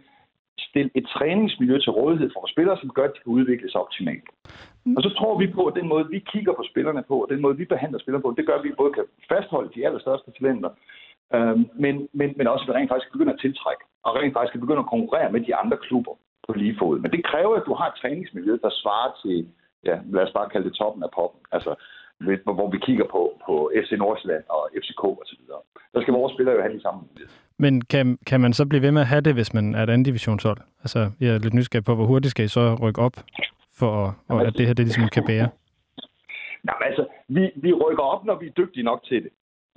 [0.59, 4.29] stille et træningsmiljø til rådighed for spillere, som gør, at de kan udvikle sig optimalt.
[4.97, 7.41] Og så tror vi på, at den måde, vi kigger på spillerne på, og den
[7.41, 10.71] måde, vi behandler spillerne på, det gør, at vi både kan fastholde de allerstørste talenter,
[11.35, 14.53] øhm, men, men, men også, at vi rent faktisk begynder at tiltrække, og rent faktisk
[14.53, 16.15] kan begynde at konkurrere med de andre klubber
[16.47, 16.99] på lige fod.
[16.99, 19.49] Men det kræver, at du har et træningsmiljø, der svarer til,
[19.85, 21.41] ja, lad os bare kalde det toppen af poppen.
[21.53, 21.74] Altså,
[22.45, 25.43] hvor vi kigger på, på FC Nordsjælland og FCK osv.
[25.95, 27.39] Der skal vores spillere jo have de samme muligheder.
[27.59, 29.91] Men kan, kan man så blive ved med at have det, hvis man er et
[29.91, 30.59] andet divisionshold?
[30.85, 33.16] Altså, jeg er lidt nysgerrig på, hvor hurtigt skal I så rykke op,
[33.79, 35.49] for at, Jamen, at det her det ligesom kan bære?
[36.66, 39.33] Jamen altså, vi, vi rykker op, når vi er dygtige nok til det.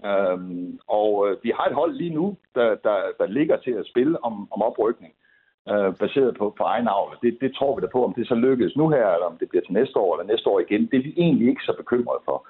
[0.06, 3.88] Øhm, og øh, vi har et hold lige nu, der, der, der ligger til at
[3.92, 5.14] spille om, om oprykning
[5.70, 7.18] øh, baseret på, på egen avl.
[7.22, 9.50] Det, det tror vi da på, om det så lykkes nu her, eller om det
[9.50, 10.86] bliver til næste år, eller næste år igen.
[10.86, 12.48] Det er vi egentlig ikke så bekymrede for.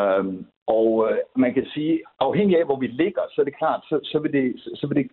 [0.00, 3.80] Øhm, og øh, man kan sige, afhængig af, hvor vi ligger, så er det klart,
[3.88, 5.10] så, så, vil, det, så, så vil det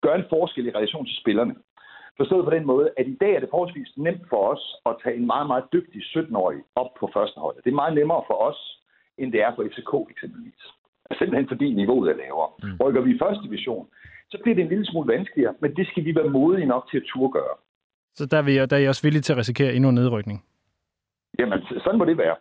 [0.00, 1.54] gøre en forskel i relation til spillerne.
[2.16, 5.16] Forstået på den måde, at i dag er det forholdsvis nemt for os at tage
[5.16, 7.56] en meget, meget dygtig 17-årig op på første hold.
[7.64, 8.60] Det er meget nemmere for os,
[9.18, 10.62] end det er for FCK eksempelvis.
[11.18, 12.50] Simpelthen fordi niveauet er lavere.
[12.62, 12.76] Mm.
[12.82, 13.86] Rykker vi i første division,
[14.30, 16.96] så bliver det en lille smule vanskeligere, men det skal vi være modige nok til
[16.96, 17.56] at turde gøre.
[18.14, 20.44] Så der er, vi, der er I også villige til at risikere endnu en nedrykning?
[21.38, 22.36] Jamen, sådan må det være.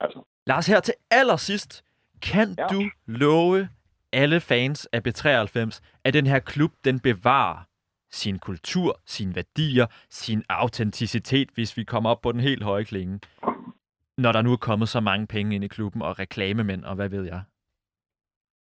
[0.00, 0.22] Altså.
[0.46, 1.84] Lars, her til allersidst,
[2.22, 2.66] kan ja.
[2.66, 3.68] du love
[4.12, 7.58] alle fans af B93, at den her klub, den bevarer
[8.10, 13.20] sin kultur, sine værdier, sin autenticitet, hvis vi kommer op på den helt høje klinge?
[14.18, 17.08] når der nu er kommet så mange penge ind i klubben, og reklamemænd, og hvad
[17.08, 17.42] ved jeg?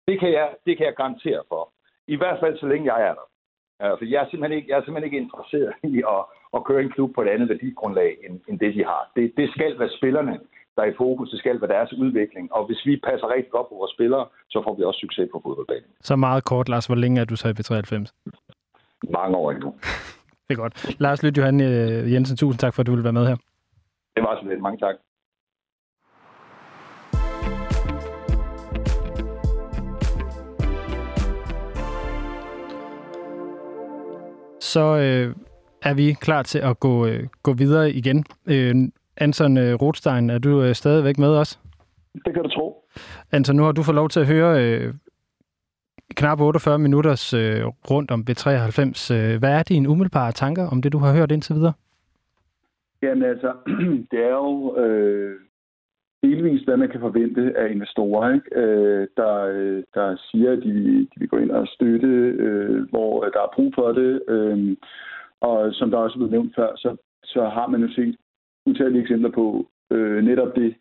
[0.08, 1.72] Det kan jeg, det kan jeg garantere for.
[2.14, 3.26] I hvert fald så længe jeg er der.
[3.80, 6.22] Altså, jeg, er simpelthen ikke, jeg er simpelthen ikke interesseret i at,
[6.56, 9.02] at køre en klub på et andet værdigrundlag, end, end det de har.
[9.16, 10.34] Det, det skal være spillerne,
[10.76, 11.30] der er i fokus.
[11.30, 12.52] Det skal være deres udvikling.
[12.52, 15.40] Og hvis vi passer rigtig godt på vores spillere, så får vi også succes på
[15.44, 15.90] fodboldbanen.
[16.00, 16.86] Så meget kort, Lars.
[16.86, 17.92] Hvor længe er du så i B93?
[19.18, 19.74] Mange år endnu.
[20.46, 21.00] det er godt.
[21.00, 23.36] Lars Lyt Johan øh, Jensen, tusind tak for, at du ville være med her.
[24.16, 24.60] Det var så lidt.
[24.60, 24.94] Mange tak.
[34.74, 35.34] Så øh,
[35.82, 38.24] er vi klar til at gå, øh, gå videre igen.
[38.46, 38.74] Øh,
[39.16, 41.60] Anton øh, Rothstein, er du øh, stadigvæk med os?
[42.24, 42.84] Det kan du tro.
[43.32, 44.94] Anton, nu har du fået lov til at høre øh,
[46.16, 49.14] knap 48 minutters øh, rundt om B93.
[49.14, 51.72] Øh, hvad er dine umiddelbare tanker om det, du har hørt indtil videre?
[53.02, 53.52] Jamen altså,
[54.10, 55.36] det er jo øh,
[56.22, 58.60] delvis, hvad man kan forvente af investorer, ikke?
[58.60, 60.72] Øh, der, øh, der siger, at de,
[61.10, 62.08] de vil gå ind og støtte,
[62.46, 64.22] øh, hvor der er brug for det.
[64.28, 64.76] Øh,
[65.40, 68.16] og som der også er blevet nævnt før, så, så har man jo set
[68.66, 70.74] utallige eksempler på øh, netop det,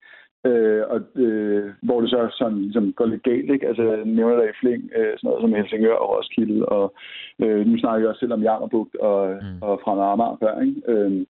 [0.46, 3.52] øh, og, øh, hvor det så sådan, ligesom går lidt galt.
[3.52, 3.68] Ikke?
[3.68, 6.94] Altså, jeg nævner der i fling øh, sådan noget som Helsingør og Roskilde, og
[7.44, 9.62] øh, nu snakker jeg også selv om Jammerbugt og, mm.
[9.62, 10.62] og fra Amager før.
[10.62, 10.82] Ikke?
[10.88, 11.26] Øh,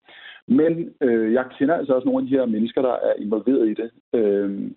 [0.47, 3.73] men øh, jeg kender altså også nogle af de her mennesker, der er involveret i
[3.73, 4.71] det, øh,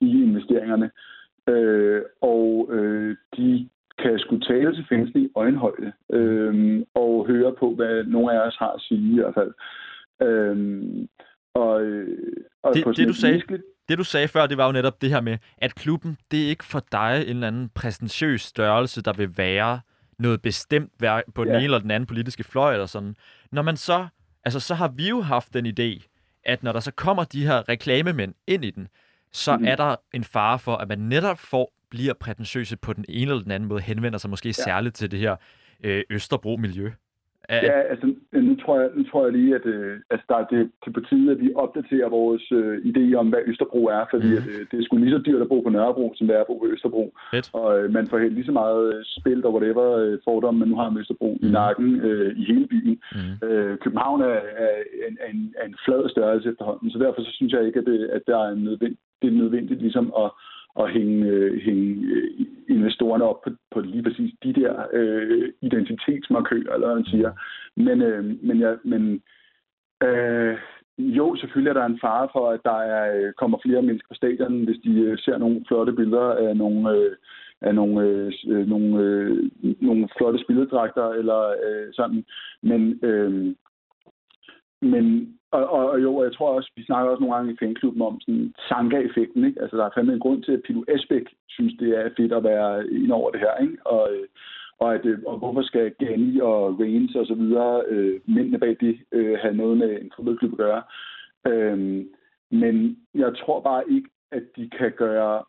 [0.00, 0.90] i investeringerne.
[1.48, 3.68] Øh, og øh, de
[3.98, 8.56] kan skulle tale til fængsel i øjenhøjde øh, og høre på, hvad nogle af os
[8.58, 9.52] har at sige i hvert fald.
[10.22, 10.56] Øh,
[11.54, 13.62] og, øh, og det, det, du sagde, menneskeligt...
[13.88, 16.48] det du sagde før, det var jo netop det her med, at klubben, det er
[16.48, 19.80] ikke for dig en eller anden præsentøs størrelse, der vil være
[20.18, 20.92] noget bestemt
[21.34, 21.56] på den ja.
[21.56, 23.14] ene eller den anden politiske fløj eller sådan.
[23.52, 24.06] Når man så,
[24.44, 26.06] altså så har vi jo haft den idé,
[26.44, 28.88] at når der så kommer de her reklamemænd ind i den,
[29.32, 29.64] så mm.
[29.64, 33.42] er der en fare for, at man netop får, bliver prætentiøse på den ene eller
[33.42, 34.52] den anden måde, henvender sig måske ja.
[34.52, 35.36] særligt til det her
[35.84, 36.90] øh, Østerbro-miljø.
[37.50, 40.70] Ja, altså nu tror jeg, nu tror jeg lige, at øh, altså, der er det,
[40.84, 44.36] det på tide, at vi opdaterer vores øh, idé om, hvad Østerbro er, fordi mm.
[44.38, 46.40] at, øh, det er sgu lige så dyrt at bo på Nørrebro, som det er
[46.40, 47.04] at bo på Østerbro.
[47.30, 47.50] Fedt.
[47.52, 50.68] Og øh, man får helt lige så meget øh, spil og whatever øh, fordom, man
[50.68, 51.48] nu har med Østerbro mm.
[51.48, 53.00] i nakken øh, i hele byen.
[53.14, 53.48] Mm.
[53.48, 54.74] Øh, København er, er,
[55.08, 57.86] en, er, en, er en flad størrelse efterhånden, så derfor så synes jeg ikke, at,
[57.86, 60.30] det, at der er nødvendigt, det er nødvendigt ligesom at
[60.78, 66.74] at hænge, øh, hænge øh, investorerne op på, på lige præcis de der øh, identitetsmarkører,
[66.74, 67.32] eller hvad man siger.
[67.76, 69.22] Men, øh, men, ja, men
[70.02, 70.58] øh,
[70.98, 74.14] jo, selvfølgelig er der en fare for, at der er, øh, kommer flere mennesker på
[74.14, 77.16] stadion, hvis de øh, ser nogle flotte billeder af nogle, øh,
[77.60, 78.08] af nogle,
[78.46, 79.50] øh, nogle, øh,
[79.80, 82.24] nogle flotte spilledragter eller øh, sådan.
[82.62, 83.54] Men, øh,
[84.82, 88.02] men og, og, og jo, jeg tror også, vi snakker også nogle gange i fanklubben
[88.02, 89.62] om sådan Sanka-effekten, ikke?
[89.62, 92.44] Altså, der er fandme en grund til, at Pilo Esbæk synes, det er fedt at
[92.44, 93.86] være ind over det her, ikke?
[93.86, 94.26] Og, øh,
[94.80, 98.76] og, at, øh, og hvorfor skal Gani og Reigns og så videre, øh, mændene bag
[98.80, 100.82] det, øh, have noget med en fodboldklub at gøre.
[101.46, 102.08] Øhm,
[102.50, 105.44] men jeg tror bare ikke, at de kan gøre...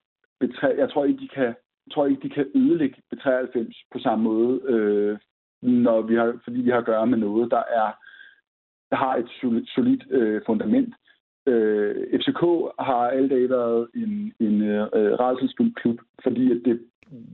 [0.78, 1.46] Jeg tror ikke, de kan,
[1.88, 5.18] jeg tror ikke, de kan ødelægge B93 på samme måde, øh,
[5.62, 7.92] når vi har, fordi vi har at gøre med noget, der er
[8.92, 9.30] har et
[9.76, 10.94] solidt øh, fundament.
[11.48, 12.42] Øh, FCK
[12.80, 14.84] har alle dage været en, en øh,
[15.20, 16.82] rædselsfuld klub, fordi at det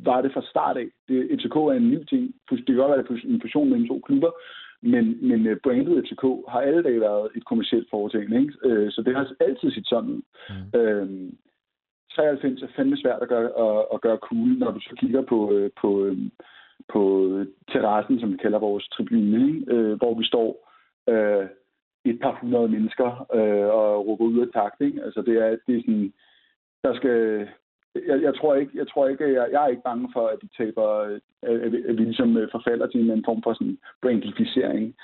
[0.03, 0.87] var det fra start af.
[1.07, 2.35] Det, FCK er en ny ting.
[2.49, 4.31] Det kan godt være en fusion mellem to klubber,
[4.81, 8.39] men, men øh, brandet FCK har alle dage været et kommersielt foretagende.
[8.41, 8.53] Ikke?
[8.63, 10.23] Øh, så det har altid sit sådan.
[10.49, 10.79] Mm.
[10.79, 11.31] Øh,
[12.15, 15.53] 93 er fandme svært at gøre, at, at gøre cool, når du så kigger på,
[15.53, 16.17] øh, på, øh,
[16.93, 17.01] på
[17.71, 19.73] terrassen, som vi kalder vores tribune, ikke?
[19.73, 20.66] Øh, hvor vi står
[21.07, 21.45] øh,
[22.05, 24.81] et par hundrede mennesker øh, og råber ud af takt.
[24.81, 25.03] Ikke?
[25.03, 26.13] Altså det er, det er sådan,
[26.83, 27.47] der skal,
[28.07, 30.49] jeg, jeg tror ikke, jeg tror ikke, jeg, jeg er ikke bange for, at de
[30.57, 34.95] taber, at, at, at vi ligesom øh, forfalder til en form for sådan brandificering.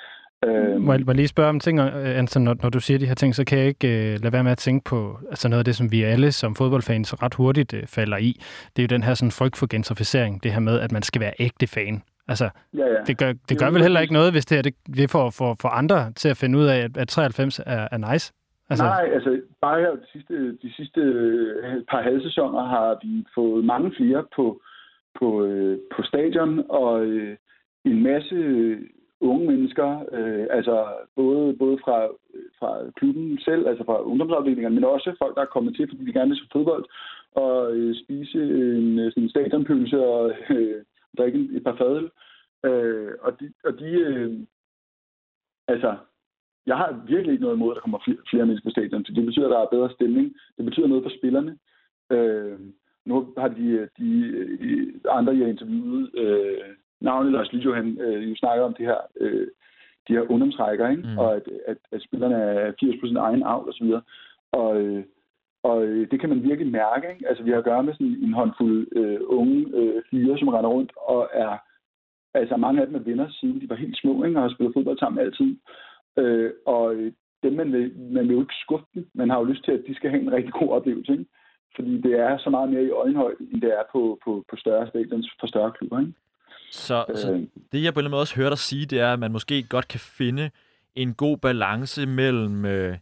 [0.45, 2.97] Øh, må, jeg, må jeg lige spørge om ting, øh, Anton, når, når du siger
[2.99, 5.49] de her ting, så kan jeg ikke øh, lade være med at tænke på altså
[5.49, 8.32] noget af det, som vi alle som fodboldfans ret hurtigt øh, falder i.
[8.76, 11.22] Det er jo den her sådan frygt for gentrificering, det her med, at man skal
[11.22, 12.04] være ægte fan.
[12.28, 13.02] Altså, ja, ja.
[13.08, 15.56] det gør, det gør vel heller ikke noget, hvis det er det, det får for,
[15.62, 18.34] for andre til at finde ud af, at, at 93 er, er nice.
[18.70, 18.84] Altså...
[18.84, 23.92] Nej, altså bare her de sidste, de sidste øh, par halvsæsoner har vi fået mange
[23.98, 24.62] flere på,
[25.20, 27.38] på, øh, på stadion, og øh,
[27.86, 28.38] en masse
[29.22, 31.98] unge mennesker, øh, altså både, både fra,
[32.60, 36.14] fra klubben selv, altså fra ungdomsafdelingerne, men også folk, der er kommet til, fordi de
[36.14, 36.86] gerne vil se fodbold,
[37.36, 38.40] og øh, spise
[38.78, 40.82] en sådan stadionpølse og øh,
[41.18, 42.11] drikke et par fadøl.
[42.66, 44.39] Øh, og de, og de øh,
[45.68, 45.97] altså,
[46.66, 49.26] jeg har virkelig ikke noget imod, at der kommer flere, flere mennesker på stadion, det
[49.26, 50.36] betyder, at der er bedre stemning.
[50.57, 51.57] Det betyder noget for spillerne.
[52.11, 52.59] Øh,
[53.05, 54.09] nu har de, de,
[55.09, 56.57] andre, jeg interviewet, øh,
[57.01, 59.47] navnet Lars han øh, jo snakker om det her, øh,
[60.07, 61.03] de her ungdomsrækker, ikke?
[61.03, 61.18] Mm.
[61.18, 63.91] og at, at, at spillerne er 80% egen avl osv.
[64.51, 65.03] Og, øh,
[65.64, 67.09] og øh, det kan man virkelig mærke.
[67.14, 67.28] Ikke?
[67.30, 70.70] Altså, vi har at gøre med sådan en håndfuld øh, unge øh, fyre, som render
[70.70, 71.57] rundt og er...
[72.36, 74.38] Altså, mange af dem er venner, siden de var helt små, ikke?
[74.38, 75.57] og har spillet fodbold sammen altid.
[76.18, 77.11] Øh, og øh,
[77.43, 79.07] dem, man vil, man vil jo ikke skuffe dem.
[79.14, 81.11] Man har jo lyst til, at de skal have en rigtig god oplevelse.
[81.11, 81.26] Ikke?
[81.76, 84.88] Fordi det er så meget mere i øjenhøjde, end det er på, på, på større
[84.88, 85.99] stadions for større klubber.
[85.99, 86.14] Ikke?
[86.72, 89.20] Så, øh, så det, jeg på en måde også hører dig sige, det er, at
[89.20, 90.51] man måske godt kan finde
[90.95, 92.66] en god balance mellem...
[92.66, 92.97] Øh,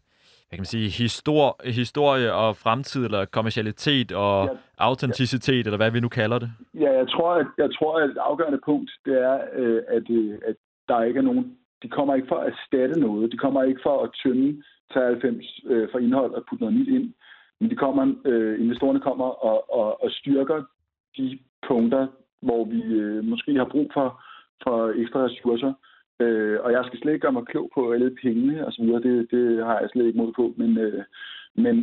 [0.51, 5.67] hvad kan man sige, histor- historie og fremtid, eller kommercialitet og ja, autenticitet, ja.
[5.67, 6.51] eller hvad vi nu kalder det?
[6.73, 10.39] Ja, jeg tror, at, jeg tror, at et afgørende punkt, det er, øh, at, øh,
[10.49, 10.55] at
[10.89, 11.57] der ikke er nogen...
[11.83, 13.31] De kommer ikke for at erstatte noget.
[13.31, 17.13] De kommer ikke for at tømme 93 øh, for indhold og putte noget nyt ind.
[17.59, 20.63] Men de kommer, øh, investorerne kommer og, og, og styrker
[21.17, 22.07] de punkter,
[22.41, 24.07] hvor vi øh, måske har brug for,
[24.63, 25.73] for ekstra ressourcer.
[26.19, 29.01] Øh, og jeg skal slet ikke gøre mig klog på alle pengene og så videre.
[29.01, 30.53] Det, det har jeg slet ikke mod på.
[30.57, 31.03] Men, øh,
[31.55, 31.75] men,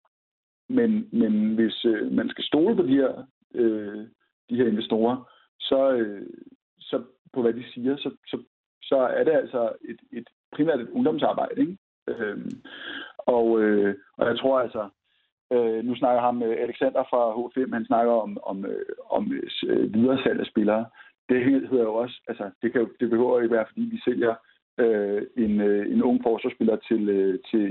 [0.78, 4.06] men, men hvis øh, man skal stole på de her, øh,
[4.50, 5.30] de her investorer,
[5.60, 6.26] så, øh,
[6.80, 7.02] så
[7.32, 8.42] på hvad de siger, så, så,
[8.82, 11.60] så er det altså et, et primært et ungdomsarbejde.
[11.60, 11.76] Ikke?
[12.08, 12.38] Øh,
[13.18, 14.88] og, øh, og jeg tror altså,
[15.52, 19.50] øh, nu snakker ham øh, Alexander fra H5, han snakker om, om, øh, om øh,
[19.68, 20.86] øh videresalg af spillere
[21.28, 24.34] det hedder jo også, altså det, kan, det behøver ikke være, fordi vi sælger
[24.78, 27.66] øh, en, øh, en ung forsvarsspiller til, øh, til,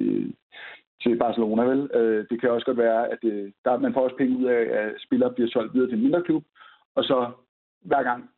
[1.03, 1.89] til Barcelona, vel?
[1.93, 4.62] Øh, det kan også godt være, at øh, der, man får også penge ud af,
[4.80, 6.43] at spillere bliver solgt videre til en mindre klub,
[6.95, 7.32] og så
[7.82, 8.30] hver gang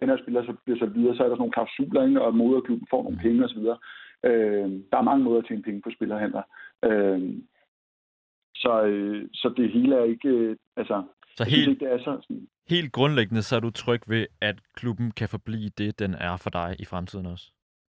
[0.00, 2.22] den her spiller så bliver solgt videre, så er der sådan nogle klausuler, ikke?
[2.22, 3.58] og moderklubben får nogle penge osv.
[4.28, 6.42] Øh, der er mange måder at tjene penge på spillerhandler.
[6.84, 7.20] Øh,
[8.54, 11.02] så, øh, så det hele er ikke, øh, altså,
[11.36, 15.28] så helt, det er sådan, helt grundlæggende, så er du tryg ved, at klubben kan
[15.28, 17.46] forblive det, den er for dig i fremtiden også?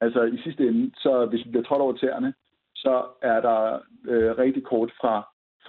[0.02, 2.34] Altså i sidste ende, så hvis vi bliver trådt over tæerne,
[2.76, 5.16] så er der øh, rigtig kort fra,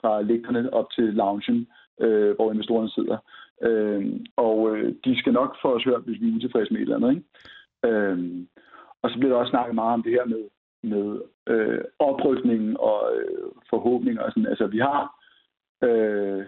[0.01, 1.68] fra lægterne op til loungen,
[2.01, 3.18] øh, hvor investorerne sidder.
[3.62, 6.83] Øh, og øh, de skal nok få os hørt, hvis vi er utilfredse med et
[6.83, 7.11] eller andet.
[7.11, 7.27] Ikke?
[7.89, 8.47] Øh,
[9.03, 10.45] og så bliver der også snakket meget om det her med,
[10.83, 14.23] med øh, oprykningen og øh, forhåbninger.
[14.23, 14.47] Og sådan.
[14.47, 15.03] Altså vi har
[15.83, 16.45] øh,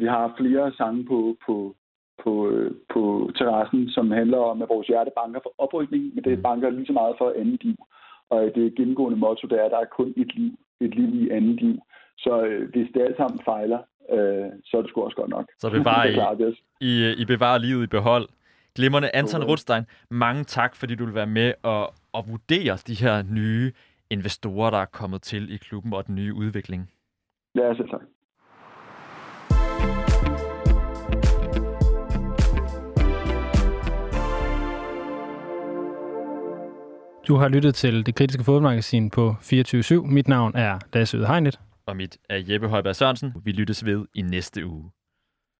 [0.00, 1.76] vi har flere sange på, på,
[2.22, 6.36] på, øh, på terrassen, som handler om, at vores hjerte banker for oprykning, men det
[6.36, 6.42] mm.
[6.42, 7.76] banker lige så meget for andet liv.
[8.30, 11.30] Og det gennemgående motto, det er, at der er kun et liv, et liv i
[11.30, 11.76] andet liv.
[12.18, 13.80] Så øh, hvis det alt sammen fejler,
[14.14, 15.46] øh, så er det sgu også godt nok.
[15.58, 16.06] Så bevarer
[16.80, 18.28] I, I, I bevarer livet i behold.
[18.74, 19.50] Glimrende Anton okay.
[19.50, 23.72] Rutstein, mange tak, fordi du vil være med og, og vurdere de her nye
[24.10, 26.90] investorer, der er kommet til i klubben og den nye udvikling.
[27.54, 28.00] Ja, selv tak.
[37.28, 39.94] Du har lyttet til det kritiske fodboldmagasin på 24-7.
[39.94, 41.60] Mit navn er Lasse Hegnet.
[41.86, 43.32] Og mit er Jeppe Højberg Sørensen.
[43.44, 44.90] Vi lyttes ved i næste uge.